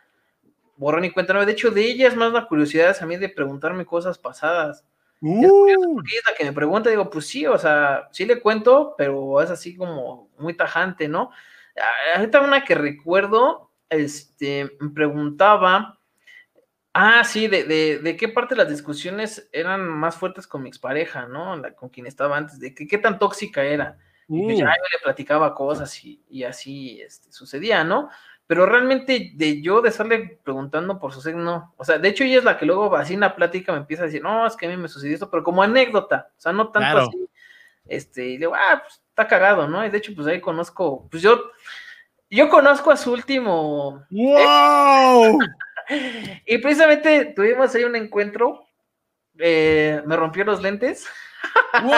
borrón 0.77 1.07
y 1.07 1.11
cuenta 1.11 1.43
De 1.43 1.53
hecho, 1.53 1.71
de 1.71 1.87
ella 1.87 2.09
es 2.09 2.15
más 2.15 2.31
la 2.31 2.45
curiosidad 2.45 2.95
a 3.01 3.07
mí 3.07 3.17
de 3.17 3.31
preguntarme 3.31 3.87
cosas 3.87 4.19
pasadas. 4.19 4.85
Uh. 5.23 5.71
Es, 5.71 6.23
la 6.27 6.35
que 6.37 6.45
me 6.45 6.53
pregunta, 6.53 6.91
digo, 6.91 7.09
pues 7.09 7.29
sí, 7.29 7.47
o 7.47 7.57
sea, 7.57 8.11
sí 8.13 8.27
le 8.27 8.43
cuento, 8.43 8.95
pero 8.99 9.41
es 9.41 9.49
así 9.49 9.75
como 9.75 10.29
muy 10.37 10.53
tajante, 10.53 11.09
¿no? 11.09 11.31
Ah, 11.81 12.19
ahorita 12.19 12.43
una 12.43 12.63
que 12.63 12.75
recuerdo, 12.75 13.71
este, 13.89 14.71
me 14.81 14.91
preguntaba, 14.91 15.99
ah, 16.95 17.25
sí, 17.25 17.49
de, 17.49 17.65
de, 17.65 18.17
qué 18.17 18.29
parte 18.29 18.55
de 18.55 18.63
las 18.63 18.71
discusiones 18.71 19.49
eran 19.53 19.87
más 19.87 20.17
fuertes 20.17 20.47
con 20.47 20.63
mi 20.63 20.69
expareja, 20.69 21.27
¿no? 21.27 21.57
La, 21.57 21.75
con 21.75 21.89
quien 21.89 22.07
estaba 22.07 22.37
antes, 22.37 22.59
de 22.61 22.75
que, 22.75 22.87
qué 22.87 22.99
tan 22.99 23.19
tóxica 23.19 23.63
era. 23.63 23.99
Y 24.29 24.43
pues 24.45 24.59
ya 24.59 24.65
uh. 24.65 24.69
yo 24.69 24.99
le 24.99 25.03
platicaba 25.03 25.55
cosas 25.55 26.05
y, 26.05 26.23
y 26.29 26.45
así 26.45 27.01
este, 27.01 27.33
sucedía, 27.33 27.85
¿no? 27.85 28.09
pero 28.47 28.67
realmente 28.67 29.33
de 29.35 29.63
yo 29.63 29.81
de 29.81 29.89
estarle 29.89 30.39
preguntando 30.45 30.99
por 30.99 31.15
su 31.15 31.23
signo, 31.23 31.73
o 31.79 31.85
sea, 31.87 31.99
de 31.99 32.09
hecho 32.09 32.25
ella 32.25 32.37
es 32.37 32.45
la 32.45 32.59
que 32.59 32.67
luego 32.67 32.95
así 32.97 33.15
en 33.15 33.21
la 33.21 33.35
plática 33.35 33.73
me 33.73 33.79
empieza 33.79 34.03
a 34.03 34.07
decir, 34.07 34.23
no, 34.23 34.47
es 34.47 34.57
que 34.57 34.67
a 34.67 34.69
mí 34.69 34.77
me 34.77 34.89
sucedió 34.89 35.15
esto, 35.15 35.31
pero 35.31 35.43
como 35.43 35.63
anécdota, 35.63 36.31
o 36.37 36.41
sea, 36.41 36.53
no 36.53 36.69
tanto 36.69 36.99
así, 36.99 37.31
este, 37.87 38.27
y 38.27 38.33
le 38.33 38.39
digo, 38.41 38.55
ah, 38.55 38.83
pues 38.83 39.03
está 39.09 39.27
cagado, 39.27 39.69
¿no? 39.69 39.85
Y 39.87 39.91
de 39.91 39.99
hecho, 39.99 40.13
pues 40.15 40.27
ahí 40.27 40.41
conozco, 40.41 41.09
pues 41.11 41.23
yo, 41.23 41.51
yo 42.31 42.49
conozco 42.49 42.91
a 42.91 42.97
su 42.97 43.13
último. 43.13 44.05
¡Wow! 44.11 45.39
y 46.47 46.59
precisamente 46.59 47.33
tuvimos 47.37 47.75
ahí 47.75 47.85
un 47.85 47.97
encuentro, 47.97 48.65
eh, 49.39 50.03
me 50.07 50.17
rompió 50.17 50.45
los 50.45 50.63
lentes. 50.63 51.07
¡Wow! 51.83 51.91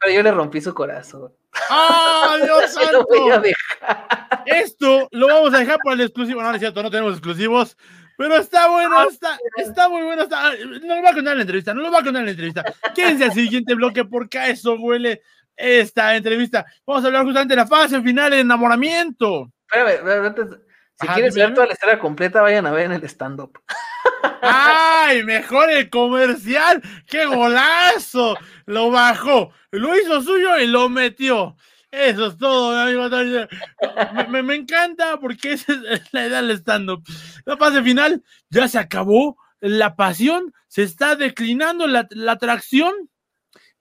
Pero 0.00 0.14
yo 0.14 0.22
le 0.22 0.30
rompí 0.32 0.60
su 0.60 0.74
corazón. 0.74 1.32
¡Ah, 1.70 2.36
Dios 2.42 2.72
santo! 2.72 3.06
Esto 4.46 5.08
lo 5.10 5.26
vamos 5.28 5.54
a 5.54 5.58
dejar 5.58 5.78
para 5.82 5.94
el 5.94 6.02
exclusivo. 6.02 6.42
No, 6.42 6.48
no 6.48 6.54
es 6.54 6.60
cierto, 6.60 6.82
no 6.82 6.90
tenemos 6.90 7.12
exclusivos. 7.14 7.76
Pero 8.16 8.36
está 8.36 8.68
bueno, 8.68 8.98
ah, 8.98 9.06
está, 9.08 9.38
está 9.56 9.88
muy 9.88 10.02
bueno. 10.02 10.22
Está, 10.24 10.52
no 10.56 10.96
lo 10.96 11.02
va 11.02 11.10
a 11.10 11.14
contar 11.14 11.32
en 11.32 11.38
la 11.38 11.42
entrevista, 11.42 11.72
no 11.72 11.82
lo 11.82 11.92
va 11.92 12.00
a 12.00 12.02
contar 12.02 12.20
en 12.20 12.26
la 12.26 12.32
entrevista. 12.32 12.64
Quédense 12.94 13.24
al 13.24 13.32
siguiente 13.32 13.74
bloque 13.74 14.04
porque 14.04 14.38
a 14.38 14.48
eso 14.48 14.74
huele 14.74 15.22
esta 15.56 16.16
entrevista. 16.16 16.66
Vamos 16.84 17.04
a 17.04 17.06
hablar 17.06 17.24
justamente 17.24 17.52
de 17.52 17.60
la 17.60 17.66
fase 17.66 18.02
final 18.02 18.32
de 18.32 18.40
enamoramiento. 18.40 19.52
Espérame, 19.70 20.67
si 21.00 21.06
quieres 21.08 21.34
ver 21.34 21.54
toda 21.54 21.66
la 21.66 21.72
historia 21.72 21.98
completa, 21.98 22.42
vayan 22.42 22.66
a 22.66 22.72
ver 22.72 22.86
en 22.86 22.92
el 22.92 23.04
stand-up. 23.04 23.58
¡Ay! 24.42 25.22
Mejor 25.24 25.70
el 25.70 25.88
comercial. 25.90 26.82
¡Qué 27.06 27.26
golazo! 27.26 28.36
Lo 28.66 28.90
bajó, 28.90 29.52
lo 29.70 29.96
hizo 29.98 30.20
suyo 30.22 30.58
y 30.58 30.66
lo 30.66 30.88
metió. 30.88 31.56
Eso 31.90 32.26
es 32.26 32.36
todo, 32.36 32.78
amigo. 32.78 33.08
Me, 34.28 34.42
me, 34.42 34.54
encanta 34.54 35.18
porque 35.18 35.52
esa 35.52 35.72
es 35.72 36.12
la 36.12 36.26
edad 36.26 36.42
del 36.42 36.58
stand-up. 36.58 37.02
La 37.44 37.56
fase 37.56 37.82
final 37.82 38.22
ya 38.50 38.68
se 38.68 38.78
acabó. 38.78 39.38
La 39.60 39.96
pasión 39.96 40.52
se 40.68 40.82
está 40.82 41.16
declinando, 41.16 41.86
la, 41.86 42.06
la 42.10 42.32
atracción 42.32 42.92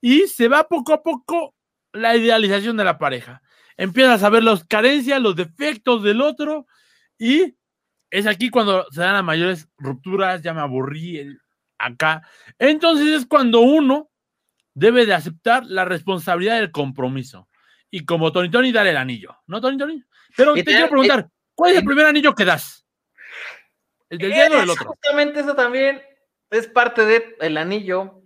y 0.02 0.28
se 0.28 0.48
va 0.48 0.68
poco 0.68 0.94
a 0.94 1.04
poco 1.04 1.56
la 1.92 2.16
idealización 2.16 2.78
de 2.78 2.84
la 2.84 2.98
pareja. 2.98 3.42
Empiezas 3.76 4.24
a 4.24 4.30
ver 4.30 4.44
las 4.44 4.64
carencias, 4.64 5.22
los 5.22 5.36
defectos 5.36 6.02
del 6.02 6.22
otro 6.22 6.66
y 7.18 7.56
es 8.10 8.28
aquí 8.28 8.50
cuando 8.50 8.86
se 8.92 9.02
dan 9.02 9.14
las 9.14 9.24
mayores 9.24 9.68
rupturas, 9.78 10.42
ya 10.42 10.54
me 10.54 10.62
aburrí 10.62 11.38
acá. 11.78 12.28
Entonces 12.58 13.08
es 13.08 13.26
cuando 13.26 13.62
uno 13.62 14.10
debe 14.74 15.06
de 15.06 15.14
aceptar 15.14 15.66
la 15.66 15.86
responsabilidad 15.86 16.60
del 16.60 16.72
compromiso. 16.72 17.48
Y 17.90 18.06
como 18.06 18.32
Tony 18.32 18.52
Tony, 18.52 18.72
dar 18.72 18.88
el 18.88 18.98
anillo. 18.98 19.36
¿No, 19.48 19.62
Tony 19.62 19.78
Tony? 19.78 20.04
Pero 20.36 20.54
te, 20.54 20.64
quiero 20.64 20.90
preguntar, 20.90 21.30
¿cuál 21.56 21.72
es 21.72 21.80
el 21.80 21.86
primer 21.86 22.06
anillo 22.06 22.36
que 22.36 22.46
das? 22.46 22.86
¿El 24.10 24.18
del 24.20 24.32
dedo 24.32 24.60
o 24.60 24.62
el 24.62 24.70
otro? 24.70 24.90
Justamente 24.90 25.40
eso 25.40 25.56
también 25.56 26.02
es 26.52 26.68
parte 26.68 27.06
del 27.06 27.58
anillo. 27.58 28.22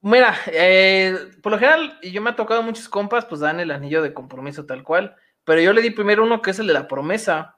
Mira, 0.00 0.36
eh, 0.46 1.16
por 1.42 1.52
lo 1.52 1.58
general, 1.58 1.98
y 2.02 2.10
yo 2.10 2.22
me 2.22 2.30
ha 2.30 2.36
tocado 2.36 2.62
muchos 2.62 2.88
compas, 2.88 3.24
pues 3.26 3.40
dan 3.40 3.60
el 3.60 3.70
anillo 3.70 4.02
de 4.02 4.14
compromiso 4.14 4.66
tal 4.66 4.82
cual. 4.82 5.16
Pero 5.44 5.60
yo 5.60 5.72
le 5.72 5.82
di 5.82 5.90
primero 5.90 6.24
uno 6.24 6.42
que 6.42 6.50
es 6.50 6.58
el 6.58 6.66
de 6.66 6.72
la 6.72 6.88
promesa. 6.88 7.56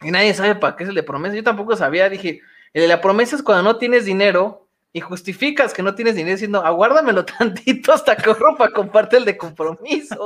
Y 0.00 0.10
nadie 0.10 0.34
sabe 0.34 0.54
para 0.54 0.76
qué 0.76 0.84
es 0.84 0.88
el 0.88 0.94
de 0.94 1.02
promesa. 1.02 1.36
Yo 1.36 1.44
tampoco 1.44 1.76
sabía, 1.76 2.08
dije, 2.08 2.40
el 2.72 2.82
de 2.82 2.88
la 2.88 3.00
promesa 3.00 3.36
es 3.36 3.42
cuando 3.42 3.62
no 3.62 3.76
tienes 3.76 4.04
dinero 4.04 4.68
y 4.94 5.00
justificas 5.00 5.72
que 5.72 5.82
no 5.82 5.94
tienes 5.94 6.16
dinero 6.16 6.34
diciendo, 6.34 6.64
aguárdamelo 6.64 7.24
tantito 7.38 7.92
hasta 7.92 8.16
que 8.16 8.34
para 8.58 8.72
comparte 8.72 9.16
el 9.16 9.24
de 9.24 9.36
compromiso. 9.36 10.24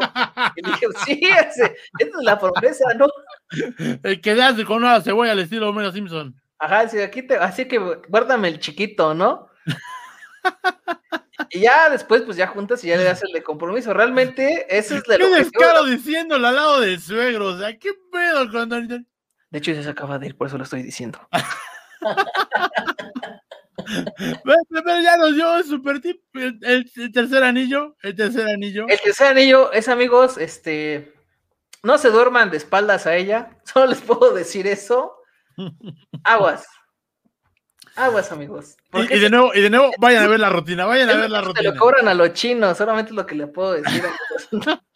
y 0.56 0.66
dije, 0.66 0.86
sí, 1.04 1.20
ese, 1.22 1.76
esa 1.98 2.18
es 2.18 2.24
la 2.24 2.38
promesa, 2.38 2.84
¿no? 2.94 3.06
El 4.02 4.20
que 4.20 4.34
das 4.34 4.60
con 4.64 4.78
una 4.78 5.00
cebolla 5.00 5.32
al 5.32 5.38
estilo 5.38 5.68
Homero 5.68 5.92
Simpson. 5.92 6.34
Ajá, 6.58 6.88
sí, 6.88 6.98
aquí 6.98 7.22
te, 7.22 7.36
así 7.36 7.66
que 7.66 7.78
guárdame 8.08 8.48
el 8.48 8.58
chiquito, 8.58 9.14
¿no? 9.14 9.48
y 11.50 11.60
ya 11.60 11.90
después, 11.90 12.22
pues 12.22 12.36
ya 12.36 12.46
juntas 12.46 12.82
y 12.84 12.88
ya 12.88 12.96
le 12.96 13.04
das 13.04 13.22
el 13.22 13.32
de 13.32 13.42
compromiso. 13.42 13.92
Realmente, 13.92 14.66
ese 14.68 14.96
es 14.96 15.08
el 15.08 15.18
Qué 15.18 15.28
descaro 15.28 15.84
diciéndolo 15.84 16.46
al 16.46 16.54
lado 16.54 16.80
del 16.80 17.00
suegro, 17.00 17.48
o 17.48 17.58
sea, 17.58 17.76
qué 17.78 17.90
pedo 18.10 18.50
con 18.50 18.68
De 18.68 19.04
hecho, 19.52 19.72
ya 19.72 19.82
se 19.82 19.90
acaba 19.90 20.18
de 20.18 20.28
ir, 20.28 20.36
por 20.36 20.46
eso 20.46 20.58
lo 20.58 20.64
estoy 20.64 20.82
diciendo. 20.82 21.20
pero, 24.44 25.00
ya 25.02 25.16
nos 25.16 25.34
dio 25.34 25.62
super 25.64 26.00
tip. 26.00 26.20
El, 26.34 26.90
tercer 27.12 27.44
anillo, 27.44 27.96
el 28.02 28.14
tercer 28.14 28.48
anillo. 28.48 28.86
El 28.88 29.00
tercer 29.00 29.28
anillo 29.28 29.72
es, 29.72 29.88
amigos, 29.88 30.38
este. 30.38 31.12
No 31.82 31.98
se 31.98 32.10
duerman 32.10 32.50
de 32.50 32.56
espaldas 32.56 33.06
a 33.06 33.16
ella. 33.16 33.58
Solo 33.64 33.86
les 33.86 34.00
puedo 34.00 34.32
decir 34.32 34.66
eso. 34.66 35.16
Aguas. 36.24 36.66
Aguas, 37.96 38.30
amigos. 38.30 38.76
Y, 38.92 39.18
de 39.18 39.30
nuevo, 39.30 39.54
y 39.54 39.60
de 39.62 39.70
nuevo, 39.70 39.90
vayan 39.98 40.24
a 40.24 40.28
ver 40.28 40.40
la 40.40 40.50
rutina, 40.50 40.84
vayan 40.84 41.08
a 41.08 41.16
ver 41.16 41.30
la 41.30 41.40
rutina. 41.40 41.70
Se 41.70 41.74
lo 41.74 41.80
cobran 41.80 42.06
a 42.08 42.14
los 42.14 42.32
chinos, 42.34 42.76
solamente 42.76 43.10
es 43.10 43.16
lo 43.16 43.26
que 43.26 43.34
le 43.34 43.46
puedo 43.46 43.72
decir. 43.72 44.02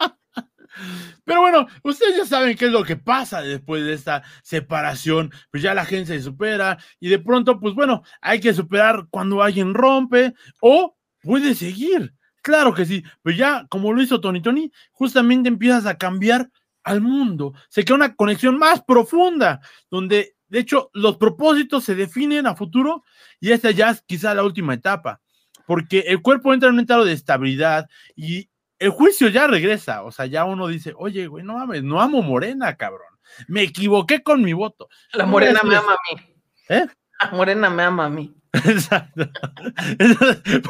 Pero 1.24 1.40
bueno, 1.40 1.66
ustedes 1.82 2.16
ya 2.16 2.24
saben 2.26 2.56
qué 2.56 2.66
es 2.66 2.72
lo 2.72 2.84
que 2.84 2.96
pasa 2.96 3.42
después 3.42 3.84
de 3.84 3.94
esta 3.94 4.22
separación. 4.42 5.32
Pues 5.50 5.62
ya 5.62 5.74
la 5.74 5.84
gente 5.84 6.16
se 6.18 6.22
supera 6.22 6.78
y 6.98 7.08
de 7.08 7.18
pronto, 7.18 7.58
pues 7.58 7.74
bueno, 7.74 8.02
hay 8.20 8.40
que 8.40 8.54
superar 8.54 9.06
cuando 9.10 9.42
alguien 9.42 9.74
rompe 9.74 10.34
o 10.60 10.96
puede 11.22 11.54
seguir. 11.54 12.14
Claro 12.42 12.74
que 12.74 12.86
sí, 12.86 13.02
pues 13.22 13.36
ya 13.36 13.66
como 13.68 13.92
lo 13.92 14.02
hizo 14.02 14.20
Tony 14.20 14.40
Tony, 14.40 14.72
justamente 14.92 15.48
empiezas 15.48 15.86
a 15.86 15.98
cambiar 15.98 16.50
al 16.84 17.00
mundo. 17.00 17.54
Se 17.68 17.84
crea 17.84 17.96
una 17.96 18.14
conexión 18.14 18.58
más 18.58 18.82
profunda, 18.82 19.60
donde 19.90 20.36
de 20.50 20.58
hecho 20.58 20.90
los 20.92 21.16
propósitos 21.16 21.84
se 21.84 21.94
definen 21.94 22.46
a 22.46 22.54
futuro 22.54 23.04
y 23.40 23.52
esta 23.52 23.70
ya 23.70 23.90
es 23.90 24.02
quizá 24.02 24.34
la 24.34 24.44
última 24.44 24.74
etapa, 24.74 25.20
porque 25.66 26.00
el 26.00 26.20
cuerpo 26.20 26.52
entra 26.52 26.68
en 26.68 26.74
un 26.74 26.80
estado 26.80 27.04
de 27.04 27.12
estabilidad 27.12 27.88
y 28.14 28.50
el 28.78 28.90
juicio 28.90 29.28
ya 29.28 29.46
regresa, 29.46 30.02
o 30.02 30.10
sea, 30.10 30.26
ya 30.26 30.44
uno 30.44 30.66
dice, 30.66 30.92
oye, 30.96 31.26
güey, 31.26 31.44
no 31.44 31.54
mames, 31.54 31.82
no 31.82 32.00
amo 32.00 32.22
Morena, 32.22 32.76
cabrón. 32.76 33.10
Me 33.46 33.62
equivoqué 33.62 34.22
con 34.22 34.42
mi 34.42 34.52
voto. 34.52 34.88
La 35.12 35.26
Morena 35.26 35.60
me 35.62 35.76
ama 35.76 35.92
a 35.92 36.14
mí. 36.14 36.22
¿Eh? 36.68 36.86
La 37.20 37.30
Morena 37.30 37.70
me 37.70 37.82
ama 37.82 38.06
a 38.06 38.10
mí. 38.10 38.34
Exacto. 38.52 39.30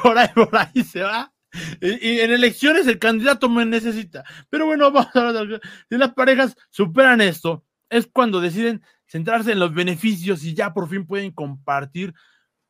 por 0.03 0.19
ahí, 0.19 0.29
por 0.35 0.51
ahí 0.57 0.85
se 0.85 1.03
va. 1.03 1.33
Y, 1.81 2.21
en 2.21 2.33
elecciones 2.33 2.87
el 2.87 2.99
candidato 2.99 3.49
me 3.49 3.65
necesita. 3.65 4.25
Pero 4.51 4.67
bueno, 4.67 4.91
vamos 4.91 5.15
a 5.15 5.29
hablar. 5.29 5.61
Si 5.89 5.97
las 5.97 6.13
parejas 6.13 6.57
superan 6.69 7.21
esto, 7.21 7.65
es 7.89 8.07
cuando 8.07 8.41
deciden 8.41 8.83
centrarse 9.11 9.53
en 9.53 9.59
los 9.59 9.75
beneficios 9.75 10.45
y 10.45 10.55
ya 10.55 10.73
por 10.73 10.89
fin 10.89 11.07
pueden 11.07 11.33
compartir 11.33 12.15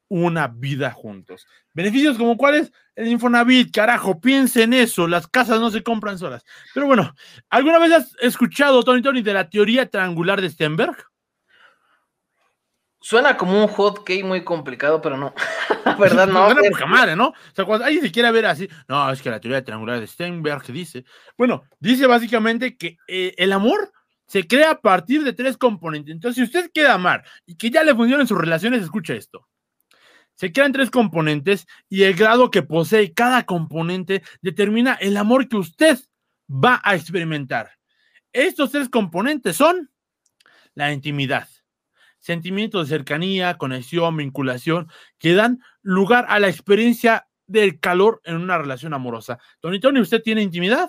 una 0.08 0.48
vida 0.48 0.90
juntos. 0.90 1.46
Beneficios 1.72 2.16
como 2.16 2.36
cuáles, 2.36 2.72
el 2.96 3.08
Infonavit, 3.08 3.72
carajo, 3.72 4.20
piensa 4.20 4.62
en 4.62 4.72
eso, 4.72 5.06
las 5.06 5.28
casas 5.28 5.60
no 5.60 5.70
se 5.70 5.82
compran 5.82 6.18
solas. 6.18 6.44
Pero 6.74 6.86
bueno, 6.86 7.14
¿alguna 7.48 7.78
vez 7.78 7.92
has 7.92 8.16
escuchado, 8.20 8.82
Tony 8.82 9.02
Tony, 9.02 9.22
de 9.22 9.34
la 9.34 9.48
teoría 9.48 9.88
triangular 9.88 10.40
de 10.40 10.50
Stenberg? 10.50 10.96
Suena 13.02 13.36
como 13.36 13.62
un 13.62 13.68
hot 13.68 14.04
cake 14.04 14.24
muy 14.24 14.42
complicado, 14.42 15.00
pero 15.00 15.16
no. 15.16 15.32
La 15.84 15.94
verdad, 15.94 16.26
no. 16.28 16.50
Suena 16.50 16.68
poca 16.70 16.86
madre, 16.86 17.16
¿no? 17.16 17.28
O 17.28 17.54
sea, 17.54 17.64
cuando 17.64 17.84
alguien 17.84 18.02
se 18.02 18.10
quiere 18.10 18.30
ver 18.32 18.46
así, 18.46 18.68
no, 18.88 19.10
es 19.12 19.22
que 19.22 19.30
la 19.30 19.40
teoría 19.40 19.64
triangular 19.64 20.00
de 20.00 20.06
Stenberg 20.06 20.64
dice. 20.72 21.04
Bueno, 21.38 21.62
dice 21.78 22.06
básicamente 22.06 22.76
que 22.76 22.98
eh, 23.06 23.34
el 23.38 23.52
amor 23.52 23.92
se 24.30 24.46
crea 24.46 24.70
a 24.70 24.80
partir 24.80 25.24
de 25.24 25.32
tres 25.32 25.56
componentes. 25.56 26.14
Entonces, 26.14 26.36
si 26.36 26.42
usted 26.44 26.70
quiere 26.72 26.88
amar 26.88 27.24
y 27.46 27.56
que 27.56 27.68
ya 27.68 27.82
le 27.82 27.96
funcionen 27.96 28.28
sus 28.28 28.38
relaciones, 28.38 28.80
escucha 28.80 29.14
esto. 29.14 29.48
Se 30.34 30.52
crean 30.52 30.70
tres 30.70 30.88
componentes 30.88 31.66
y 31.88 32.04
el 32.04 32.14
grado 32.14 32.48
que 32.48 32.62
posee 32.62 33.12
cada 33.12 33.44
componente 33.44 34.22
determina 34.40 34.94
el 34.94 35.16
amor 35.16 35.48
que 35.48 35.56
usted 35.56 35.98
va 36.48 36.80
a 36.84 36.94
experimentar. 36.94 37.72
Estos 38.32 38.70
tres 38.70 38.88
componentes 38.88 39.56
son 39.56 39.90
la 40.74 40.92
intimidad, 40.92 41.48
sentimientos 42.20 42.88
de 42.88 42.96
cercanía, 42.96 43.58
conexión, 43.58 44.16
vinculación, 44.16 44.86
que 45.18 45.34
dan 45.34 45.60
lugar 45.82 46.26
a 46.28 46.38
la 46.38 46.48
experiencia 46.48 47.26
del 47.48 47.80
calor 47.80 48.20
en 48.22 48.36
una 48.36 48.58
relación 48.58 48.94
amorosa. 48.94 49.40
Tony 49.58 49.80
Tony, 49.80 49.98
¿usted 49.98 50.22
tiene 50.22 50.40
intimidad? 50.40 50.88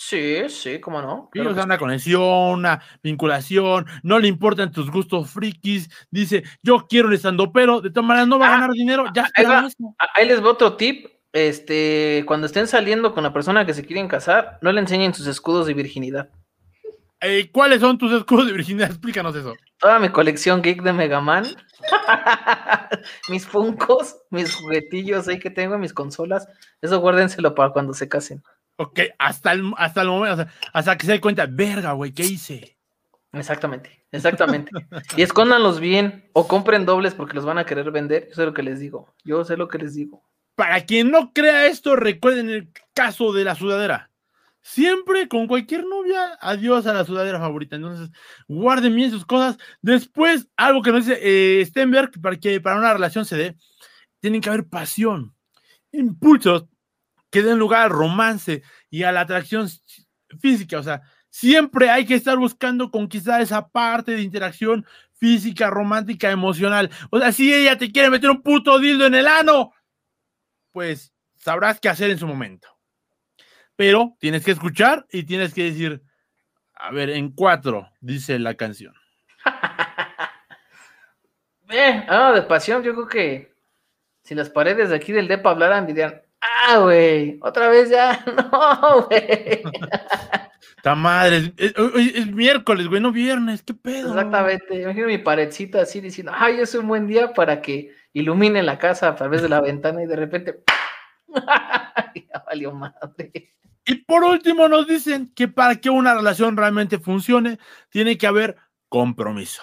Sí, 0.00 0.48
sí, 0.48 0.80
cómo 0.80 1.02
no. 1.02 1.28
Sí, 1.32 1.40
una 1.40 1.76
conexión, 1.76 2.22
una 2.22 2.80
vinculación, 3.02 3.84
no 4.04 4.20
le 4.20 4.28
importan 4.28 4.70
tus 4.70 4.92
gustos 4.92 5.28
frikis, 5.28 5.90
dice, 6.08 6.44
yo 6.62 6.86
quiero 6.88 7.08
el 7.08 7.14
estando, 7.14 7.52
pero 7.52 7.80
de 7.80 7.90
todas 7.90 8.06
maneras 8.06 8.28
no 8.28 8.38
va 8.38 8.46
a 8.46 8.48
ah, 8.48 8.52
ganar 8.52 8.70
dinero, 8.70 9.06
ya 9.12 9.28
ahí, 9.34 9.44
ahí 10.14 10.28
les 10.28 10.40
voy 10.40 10.50
otro 10.50 10.76
tip, 10.76 11.08
este, 11.32 12.22
cuando 12.28 12.46
estén 12.46 12.68
saliendo 12.68 13.12
con 13.12 13.24
la 13.24 13.32
persona 13.32 13.66
que 13.66 13.74
se 13.74 13.84
quieren 13.84 14.06
casar, 14.06 14.60
no 14.62 14.70
le 14.70 14.80
enseñen 14.80 15.14
sus 15.14 15.26
escudos 15.26 15.66
de 15.66 15.74
virginidad. 15.74 16.30
Eh, 17.20 17.50
¿Cuáles 17.50 17.80
son 17.80 17.98
tus 17.98 18.12
escudos 18.12 18.46
de 18.46 18.52
virginidad? 18.52 18.90
Explícanos 18.90 19.34
eso. 19.34 19.56
Toda 19.78 19.98
mi 19.98 20.10
colección 20.10 20.62
geek 20.62 20.80
de 20.80 20.92
Mega 20.92 21.20
Man, 21.20 21.44
mis 23.28 23.44
funcos, 23.44 24.16
mis 24.30 24.54
juguetillos 24.54 25.26
ahí 25.26 25.40
que 25.40 25.50
tengo, 25.50 25.76
mis 25.76 25.92
consolas, 25.92 26.46
eso 26.80 27.00
guárdenselo 27.00 27.56
para 27.56 27.72
cuando 27.72 27.94
se 27.94 28.08
casen. 28.08 28.44
Ok, 28.80 29.00
hasta 29.18 29.52
el, 29.52 29.72
hasta 29.76 30.02
el 30.02 30.08
momento, 30.08 30.46
hasta 30.72 30.96
que 30.96 31.04
se 31.04 31.12
dé 31.12 31.20
cuenta, 31.20 31.46
verga, 31.50 31.92
güey, 31.92 32.12
¿qué 32.12 32.22
hice? 32.22 32.78
Exactamente, 33.32 34.04
exactamente. 34.12 34.70
y 35.16 35.22
escóndanlos 35.22 35.80
bien 35.80 36.30
o 36.32 36.46
compren 36.46 36.86
dobles 36.86 37.12
porque 37.14 37.34
los 37.34 37.44
van 37.44 37.58
a 37.58 37.66
querer 37.66 37.90
vender. 37.90 38.28
Yo 38.28 38.36
sé 38.36 38.44
lo 38.44 38.54
que 38.54 38.62
les 38.62 38.78
digo. 38.78 39.14
Yo 39.24 39.44
sé 39.44 39.56
lo 39.56 39.66
que 39.66 39.78
les 39.78 39.94
digo. 39.94 40.22
Para 40.54 40.80
quien 40.82 41.10
no 41.10 41.32
crea 41.32 41.66
esto, 41.66 41.96
recuerden 41.96 42.50
el 42.50 42.70
caso 42.94 43.32
de 43.32 43.42
la 43.42 43.56
sudadera. 43.56 44.12
Siempre 44.60 45.26
con 45.26 45.48
cualquier 45.48 45.84
novia, 45.84 46.38
adiós 46.40 46.86
a 46.86 46.94
la 46.94 47.04
sudadera 47.04 47.40
favorita. 47.40 47.74
Entonces, 47.74 48.10
guarden 48.46 48.94
bien 48.94 49.10
sus 49.10 49.26
cosas. 49.26 49.58
Después, 49.82 50.48
algo 50.56 50.82
que 50.82 50.92
nos 50.92 51.04
dice 51.04 51.18
eh, 51.20 51.64
Stenberg, 51.66 52.20
para 52.20 52.36
que 52.36 52.60
para 52.60 52.78
una 52.78 52.92
relación 52.92 53.24
se 53.24 53.36
dé, 53.36 53.56
tienen 54.20 54.40
que 54.40 54.50
haber 54.50 54.68
pasión, 54.68 55.34
impulsos, 55.90 56.66
que 57.30 57.42
den 57.42 57.58
lugar 57.58 57.82
al 57.82 57.90
romance 57.90 58.62
y 58.90 59.02
a 59.02 59.12
la 59.12 59.22
atracción 59.22 59.68
física. 60.40 60.78
O 60.78 60.82
sea, 60.82 61.02
siempre 61.30 61.90
hay 61.90 62.06
que 62.06 62.14
estar 62.14 62.36
buscando 62.36 62.90
conquistar 62.90 63.40
esa 63.40 63.68
parte 63.68 64.12
de 64.12 64.22
interacción 64.22 64.86
física, 65.14 65.70
romántica, 65.70 66.30
emocional. 66.30 66.90
O 67.10 67.18
sea, 67.18 67.32
si 67.32 67.52
ella 67.52 67.76
te 67.76 67.90
quiere 67.90 68.10
meter 68.10 68.30
un 68.30 68.42
puto 68.42 68.78
dildo 68.78 69.06
en 69.06 69.14
el 69.14 69.26
ano, 69.26 69.72
pues 70.72 71.12
sabrás 71.36 71.80
qué 71.80 71.88
hacer 71.88 72.10
en 72.10 72.18
su 72.18 72.26
momento. 72.26 72.68
Pero 73.76 74.16
tienes 74.18 74.44
que 74.44 74.52
escuchar 74.52 75.06
y 75.10 75.24
tienes 75.24 75.54
que 75.54 75.64
decir, 75.64 76.02
a 76.74 76.90
ver, 76.90 77.10
en 77.10 77.32
cuatro, 77.32 77.88
dice 78.00 78.38
la 78.38 78.54
canción. 78.54 78.94
eh, 81.70 82.04
ah, 82.08 82.32
de 82.32 82.42
pasión, 82.42 82.82
yo 82.82 82.94
creo 82.94 83.08
que 83.08 83.54
si 84.22 84.34
las 84.34 84.50
paredes 84.50 84.90
de 84.90 84.96
aquí 84.96 85.12
del 85.12 85.28
DEPA 85.28 85.50
hablaran, 85.50 85.86
dirían, 85.86 86.22
Güey, 86.76 87.38
otra 87.40 87.68
vez 87.68 87.88
ya, 87.88 88.22
no, 88.52 89.06
güey. 89.06 89.62
Ta 90.82 90.94
madre, 90.94 91.52
es, 91.56 92.26
miércoles, 92.28 92.86
güey, 92.88 93.00
no 93.00 93.10
viernes, 93.10 93.62
qué 93.62 93.74
pedo. 93.74 94.10
Exactamente, 94.10 94.82
imagino 94.82 95.06
mi 95.06 95.18
paredcita 95.18 95.82
así 95.82 96.00
diciendo, 96.00 96.32
ay, 96.34 96.60
es 96.60 96.74
un 96.74 96.86
buen 96.86 97.06
día 97.06 97.32
para 97.32 97.62
que 97.62 97.94
ilumine 98.12 98.62
la 98.62 98.78
casa 98.78 99.08
a 99.08 99.16
través 99.16 99.42
de 99.42 99.48
la 99.48 99.60
ventana 99.60 100.02
y 100.02 100.06
de 100.06 100.16
repente, 100.16 100.62
ya 102.14 102.44
valió 102.46 102.72
madre. 102.72 103.54
Y 103.84 103.94
por 103.94 104.22
último 104.22 104.68
nos 104.68 104.86
dicen 104.86 105.32
que 105.34 105.48
para 105.48 105.76
que 105.76 105.88
una 105.88 106.14
relación 106.14 106.56
realmente 106.56 106.98
funcione, 106.98 107.58
tiene 107.88 108.18
que 108.18 108.26
haber 108.26 108.56
compromiso. 108.88 109.62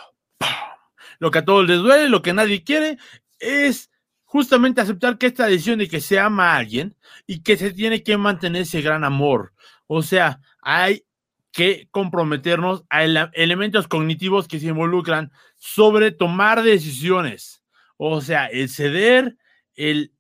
Lo 1.20 1.32
que 1.32 1.40
a 1.40 1.46
todos 1.46 1.68
les 1.68 1.78
duele, 1.78 2.10
lo 2.10 2.22
que 2.22 2.34
nadie 2.34 2.64
quiere, 2.64 2.98
es 3.40 3.92
justamente 4.36 4.82
aceptar 4.82 5.18
que 5.18 5.28
esta 5.28 5.48
decisión 5.48 5.80
de 5.80 5.88
que 5.88 6.02
se 6.02 6.20
ama 6.20 6.52
a 6.52 6.58
alguien 6.58 6.98
y 7.26 7.42
que 7.42 7.56
se 7.56 7.72
tiene 7.72 8.04
que 8.04 8.18
mantener 8.18 8.64
ese 8.64 8.82
gran 8.82 9.06
amor. 9.06 9.54
O 9.88 10.02
sea, 10.02 10.42
hay 10.62 11.06
que 11.54 11.88
comprometernos 11.90 12.84
a 12.90 13.06
elementos 13.06 13.88
cognitivos 13.88 14.50
que 14.50 14.60
se 14.60 14.66
involucran 14.68 15.32
sobre 15.56 16.12
tomar 16.12 16.64
decisiones. 16.64 17.64
O 17.96 18.20
sea, 18.20 18.48
el 18.48 18.68
ceder, 18.68 19.38
el 19.74 20.12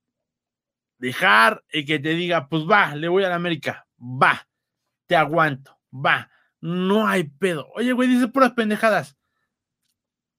dejar, 0.97 1.65
el 1.67 1.86
que 1.86 1.99
te 1.99 2.13
diga, 2.13 2.47
pues 2.47 2.63
va, 2.63 2.95
le 2.95 3.10
voy 3.10 3.25
a 3.25 3.30
la 3.30 3.36
América, 3.36 3.86
va, 3.99 4.47
te 5.08 5.17
aguanto, 5.17 5.78
va, 5.93 6.32
no 6.62 7.06
hay 7.06 7.25
pedo. 7.25 7.67
Oye, 7.75 7.91
güey, 7.91 8.08
dice 8.08 8.30
puras 8.30 8.54
pendejadas. 8.54 9.17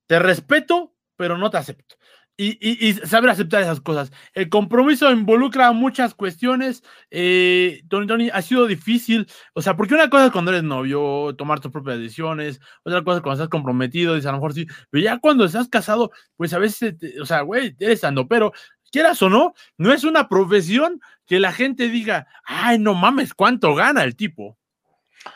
Te 0.07 0.19
respeto, 0.19 0.95
pero 1.19 1.37
no 1.37 1.51
te 1.51 1.59
acepto 1.59 1.97
y, 2.39 2.93
saber 3.05 3.31
aceptar 3.31 3.63
esas 3.63 3.81
cosas. 3.81 4.13
El 4.35 4.49
compromiso 4.49 5.11
involucra 5.11 5.73
muchas 5.73 6.15
cuestiones. 6.15 6.83
Eh, 7.11 7.83
Tony 7.89 8.07
Tony, 8.07 8.31
ha 8.31 8.43
sido 8.43 8.67
difícil. 8.67 9.27
O 9.55 9.63
sea, 9.63 9.77
porque 9.77 9.95
una 9.95 10.11
cosa 10.11 10.27
es 10.27 10.33
cuando 10.33 10.51
eres 10.51 10.63
novio, 10.65 11.35
tomar 11.37 11.61
tus 11.61 11.73
propias 11.73 11.99
decisiones. 11.99 12.61
Otra 12.85 13.03
cosa 13.03 13.19
es 13.19 13.23
cuando 13.23 13.43
estás 13.43 13.49
comprometido, 13.49 14.15
dices 14.15 14.27
a 14.27 14.33
lo 14.33 14.39
mejor 14.39 14.53
sí. 14.53 14.67
Pero 14.91 15.05
ya 15.05 15.19
cuando 15.19 15.45
estás 15.45 15.69
casado, 15.69 16.11
pues 16.37 16.53
a 16.53 16.59
veces, 16.59 16.97
o 17.21 17.27
sea, 17.27 17.41
güey, 17.41 17.75
eres 17.81 18.05
ando, 18.05 18.29
pero 18.29 18.53
quieras 18.93 19.21
o 19.23 19.31
no, 19.31 19.55
no 19.79 19.93
es 19.93 20.05
una 20.05 20.29
profesión 20.29 21.01
que 21.27 21.41
la 21.41 21.53
gente 21.53 21.89
diga, 21.89 22.27
ay, 22.45 22.79
no 22.79 22.95
mames, 22.95 23.35
¿cuánto 23.35 23.75
gana 23.75 24.05
el 24.05 24.17
tipo? 24.17 24.59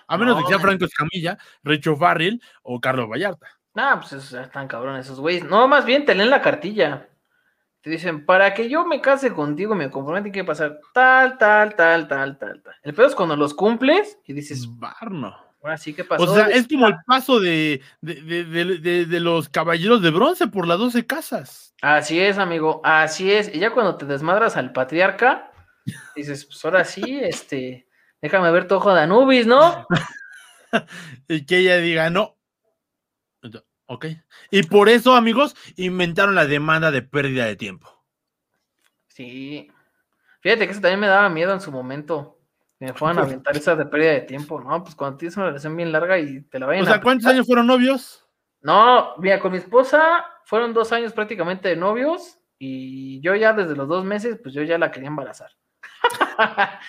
A 0.06 0.18
menos 0.18 0.36
de 0.36 0.42
que 0.44 0.48
sea 0.50 0.58
Franco 0.60 0.84
Escamilla, 0.84 1.38
Richo 1.64 1.96
Farrell 1.96 2.40
o 2.62 2.80
Carlos 2.80 3.08
Vallarta. 3.08 3.59
Ah, 3.76 4.00
pues 4.00 4.32
están 4.32 4.68
cabrones 4.68 5.06
esos 5.06 5.20
güeyes. 5.20 5.44
No, 5.44 5.68
más 5.68 5.84
bien 5.84 6.04
te 6.04 6.14
leen 6.14 6.30
la 6.30 6.42
cartilla. 6.42 7.08
te 7.82 7.90
dicen, 7.90 8.26
para 8.26 8.52
que 8.54 8.68
yo 8.68 8.84
me 8.86 9.00
case 9.00 9.32
contigo, 9.32 9.74
me 9.74 9.90
compromete, 9.90 10.24
tiene 10.30 10.44
que 10.44 10.44
pasar 10.44 10.80
tal, 10.92 11.38
tal, 11.38 11.74
tal, 11.76 12.06
tal, 12.08 12.38
tal, 12.38 12.62
tal. 12.62 12.74
El 12.82 12.94
peor 12.94 13.08
es 13.08 13.14
cuando 13.14 13.36
los 13.36 13.54
cumples 13.54 14.18
y 14.26 14.32
dices, 14.34 14.66
Barno. 14.78 15.36
ahora 15.62 15.78
sí 15.78 15.94
que 15.94 16.04
pasó. 16.04 16.24
O 16.24 16.34
sea, 16.34 16.46
es 16.48 16.66
como 16.68 16.88
el 16.88 16.96
paso 17.06 17.40
de, 17.40 17.80
de, 18.02 18.22
de, 18.22 18.44
de, 18.78 19.06
de 19.06 19.20
los 19.20 19.48
caballeros 19.48 20.02
de 20.02 20.10
bronce 20.10 20.46
por 20.48 20.66
las 20.66 20.78
12 20.78 21.06
casas. 21.06 21.74
Así 21.82 22.20
es, 22.20 22.38
amigo, 22.38 22.80
así 22.84 23.32
es. 23.32 23.54
Y 23.54 23.58
ya 23.60 23.72
cuando 23.72 23.96
te 23.96 24.04
desmadras 24.06 24.56
al 24.56 24.72
patriarca, 24.72 25.50
dices, 26.16 26.44
pues 26.46 26.62
ahora 26.64 26.84
sí, 26.84 27.20
este, 27.22 27.88
déjame 28.20 28.50
ver 28.50 28.68
tu 28.68 28.74
ojo 28.74 28.92
de 28.94 29.02
Anubis, 29.02 29.46
¿no? 29.46 29.86
y 31.28 31.46
que 31.46 31.58
ella 31.58 31.76
diga, 31.78 32.10
no. 32.10 32.36
Ok. 33.86 34.06
Y 34.50 34.62
por 34.64 34.88
eso, 34.88 35.14
amigos, 35.14 35.56
inventaron 35.76 36.34
la 36.34 36.46
demanda 36.46 36.90
de 36.90 37.02
pérdida 37.02 37.46
de 37.46 37.56
tiempo. 37.56 38.00
Sí. 39.08 39.70
Fíjate 40.40 40.66
que 40.66 40.72
eso 40.72 40.80
también 40.80 41.00
me 41.00 41.06
daba 41.06 41.28
miedo 41.28 41.52
en 41.52 41.60
su 41.60 41.72
momento. 41.72 42.38
Que 42.78 42.86
me 42.86 42.94
fueran 42.94 43.18
a 43.18 43.22
aventar 43.22 43.56
esa 43.56 43.76
de 43.76 43.86
pérdida 43.86 44.12
de 44.12 44.20
tiempo, 44.22 44.60
¿no? 44.60 44.82
Pues 44.82 44.94
cuando 44.94 45.18
tienes 45.18 45.36
una 45.36 45.46
relación 45.46 45.76
bien 45.76 45.92
larga 45.92 46.18
y 46.18 46.42
te 46.42 46.58
la 46.58 46.66
vayan 46.66 46.84
O 46.84 46.86
sea, 46.86 47.00
¿cuántos 47.00 47.26
años 47.26 47.46
fueron 47.46 47.66
novios? 47.66 48.26
No, 48.62 49.16
mira, 49.18 49.40
con 49.40 49.52
mi 49.52 49.58
esposa 49.58 50.24
fueron 50.44 50.72
dos 50.72 50.92
años 50.92 51.12
prácticamente 51.12 51.68
de 51.68 51.76
novios 51.76 52.38
y 52.58 53.20
yo 53.22 53.34
ya 53.34 53.52
desde 53.52 53.74
los 53.74 53.88
dos 53.88 54.04
meses, 54.04 54.38
pues 54.42 54.54
yo 54.54 54.62
ya 54.62 54.78
la 54.78 54.90
quería 54.90 55.08
embarazar. 55.08 55.50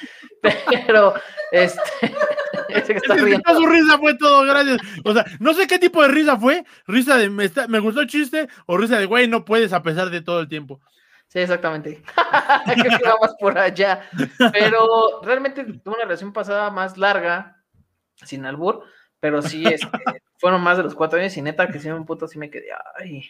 Pero, 0.88 1.14
este, 1.52 1.82
ese 2.76 2.94
que 2.94 2.98
está 3.00 3.14
Es 3.16 3.20
que 3.22 3.26
riendo. 3.26 3.54
su 3.56 3.66
risa 3.68 3.98
fue 3.98 4.16
todo, 4.18 4.44
gracias. 4.44 4.78
O 5.04 5.14
sea, 5.14 5.26
no 5.40 5.54
sé 5.54 5.68
qué 5.68 5.80
tipo 5.80 6.02
de 6.02 6.10
risa 6.10 6.38
fue. 6.38 6.64
Risa 6.88 7.18
de 7.18 7.30
me, 7.30 7.46
está- 7.46 7.68
me 7.68 7.80
gustó 7.80 8.02
el 8.02 8.08
chiste 8.08 8.48
o 8.66 8.78
risa 8.78 8.98
de 9.00 9.06
güey, 9.06 9.28
no 9.28 9.46
puedes 9.46 9.74
a 9.74 9.82
pesar 9.84 10.10
de 10.10 10.22
todo 10.22 10.40
el 10.42 10.48
tiempo. 10.48 10.82
Sí, 11.28 11.40
exactamente. 11.40 12.02
Creo 12.66 13.00
que 13.00 13.08
va 13.08 13.16
más 13.22 13.36
por 13.40 13.58
allá. 13.58 14.10
Pero 14.52 15.22
realmente 15.24 15.64
tuve 15.64 15.96
una 15.96 16.04
relación 16.04 16.34
pasada 16.34 16.70
más 16.72 16.98
larga, 16.98 17.64
sin 18.26 18.46
albur, 18.46 18.84
pero 19.20 19.42
sí, 19.42 19.64
este, 19.66 19.88
fueron 20.38 20.62
más 20.62 20.78
de 20.78 20.84
los 20.84 20.94
cuatro 20.96 21.20
años 21.20 21.36
y 21.38 21.42
neta 21.42 21.68
que 21.70 21.80
sí 21.80 21.90
un 21.90 22.06
puto 22.06 22.28
sí 22.28 22.38
me 22.38 22.50
quedé, 22.50 22.68
ay, 23.00 23.30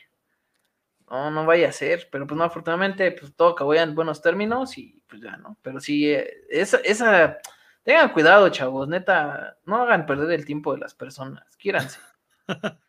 no, 1.09 1.29
no 1.29 1.45
vaya 1.45 1.69
a 1.69 1.73
ser, 1.73 2.07
pero 2.11 2.25
pues 2.25 2.37
no, 2.37 2.43
afortunadamente, 2.45 3.11
pues 3.11 3.35
todo 3.35 3.49
acabó 3.49 3.73
ya 3.75 3.83
en 3.83 3.93
buenos 3.95 4.21
términos 4.21 4.77
y 4.77 5.03
pues 5.07 5.21
ya, 5.21 5.35
¿no? 5.37 5.57
Pero 5.61 5.79
sí, 5.79 6.09
eh, 6.09 6.27
esa, 6.49 6.77
esa, 6.77 7.37
tengan 7.83 8.09
cuidado, 8.09 8.49
chavos, 8.49 8.87
neta, 8.87 9.57
no 9.65 9.77
hagan 9.81 10.05
perder 10.05 10.31
el 10.31 10.45
tiempo 10.45 10.73
de 10.73 10.79
las 10.79 10.93
personas, 10.93 11.55
quiéranse. 11.57 11.99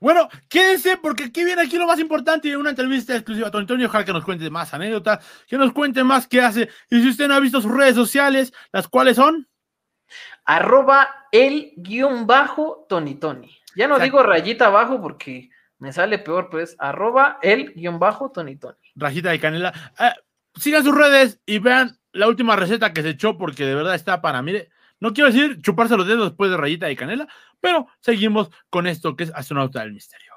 Bueno, 0.00 0.28
quédense 0.48 0.96
porque 0.96 1.24
aquí 1.24 1.44
viene 1.44 1.60
aquí 1.62 1.76
lo 1.76 1.86
más 1.86 1.98
importante, 1.98 2.56
una 2.56 2.70
entrevista 2.70 3.14
exclusiva 3.14 3.48
a 3.48 3.50
Tony 3.50 3.66
Tony, 3.66 3.84
ojalá 3.84 4.02
que 4.04 4.12
nos 4.12 4.24
cuente 4.24 4.48
más 4.48 4.72
anécdotas, 4.72 5.24
que 5.46 5.58
nos 5.58 5.72
cuente 5.72 6.02
más 6.02 6.26
qué 6.26 6.40
hace. 6.40 6.70
Y 6.88 7.02
si 7.02 7.10
usted 7.10 7.28
no 7.28 7.34
ha 7.34 7.40
visto 7.40 7.60
sus 7.60 7.70
redes 7.70 7.94
sociales, 7.94 8.52
las 8.72 8.88
cuales 8.88 9.16
son, 9.16 9.46
arroba 10.44 11.26
el 11.30 11.74
guion 11.76 12.26
bajo 12.26 12.86
Tony 12.88 13.14
Tony. 13.16 13.54
Ya 13.76 13.86
no 13.86 13.96
Exacto. 13.96 14.04
digo 14.04 14.22
rayita 14.22 14.66
abajo 14.66 15.00
porque 15.00 15.50
me 15.78 15.92
sale 15.92 16.18
peor, 16.18 16.48
pero 16.50 16.62
es 16.62 16.74
arroba 16.78 17.38
el 17.42 17.72
guion 17.74 17.98
bajo 17.98 18.32
Tony 18.32 18.56
Tony. 18.56 18.78
rajita 18.96 19.30
de 19.30 19.38
canela. 19.40 19.72
Ah, 19.98 20.14
sigan 20.56 20.82
sus 20.82 20.94
redes 20.94 21.40
y 21.46 21.58
vean 21.58 21.98
la 22.12 22.28
última 22.28 22.56
receta 22.56 22.92
que 22.92 23.02
se 23.02 23.10
echó 23.10 23.36
porque 23.36 23.64
de 23.64 23.74
verdad 23.74 23.94
está 23.94 24.20
para, 24.20 24.42
mire, 24.42 24.70
no 25.00 25.12
quiero 25.12 25.30
decir 25.32 25.60
chuparse 25.62 25.96
los 25.96 26.06
dedos 26.06 26.30
después 26.30 26.50
de 26.50 26.56
rayita 26.56 26.86
de 26.86 26.96
canela, 26.96 27.28
pero 27.60 27.88
seguimos 28.00 28.50
con 28.70 28.86
esto 28.86 29.16
que 29.16 29.24
es 29.24 29.32
astronauta 29.34 29.80
del 29.80 29.92
misterio. 29.92 30.31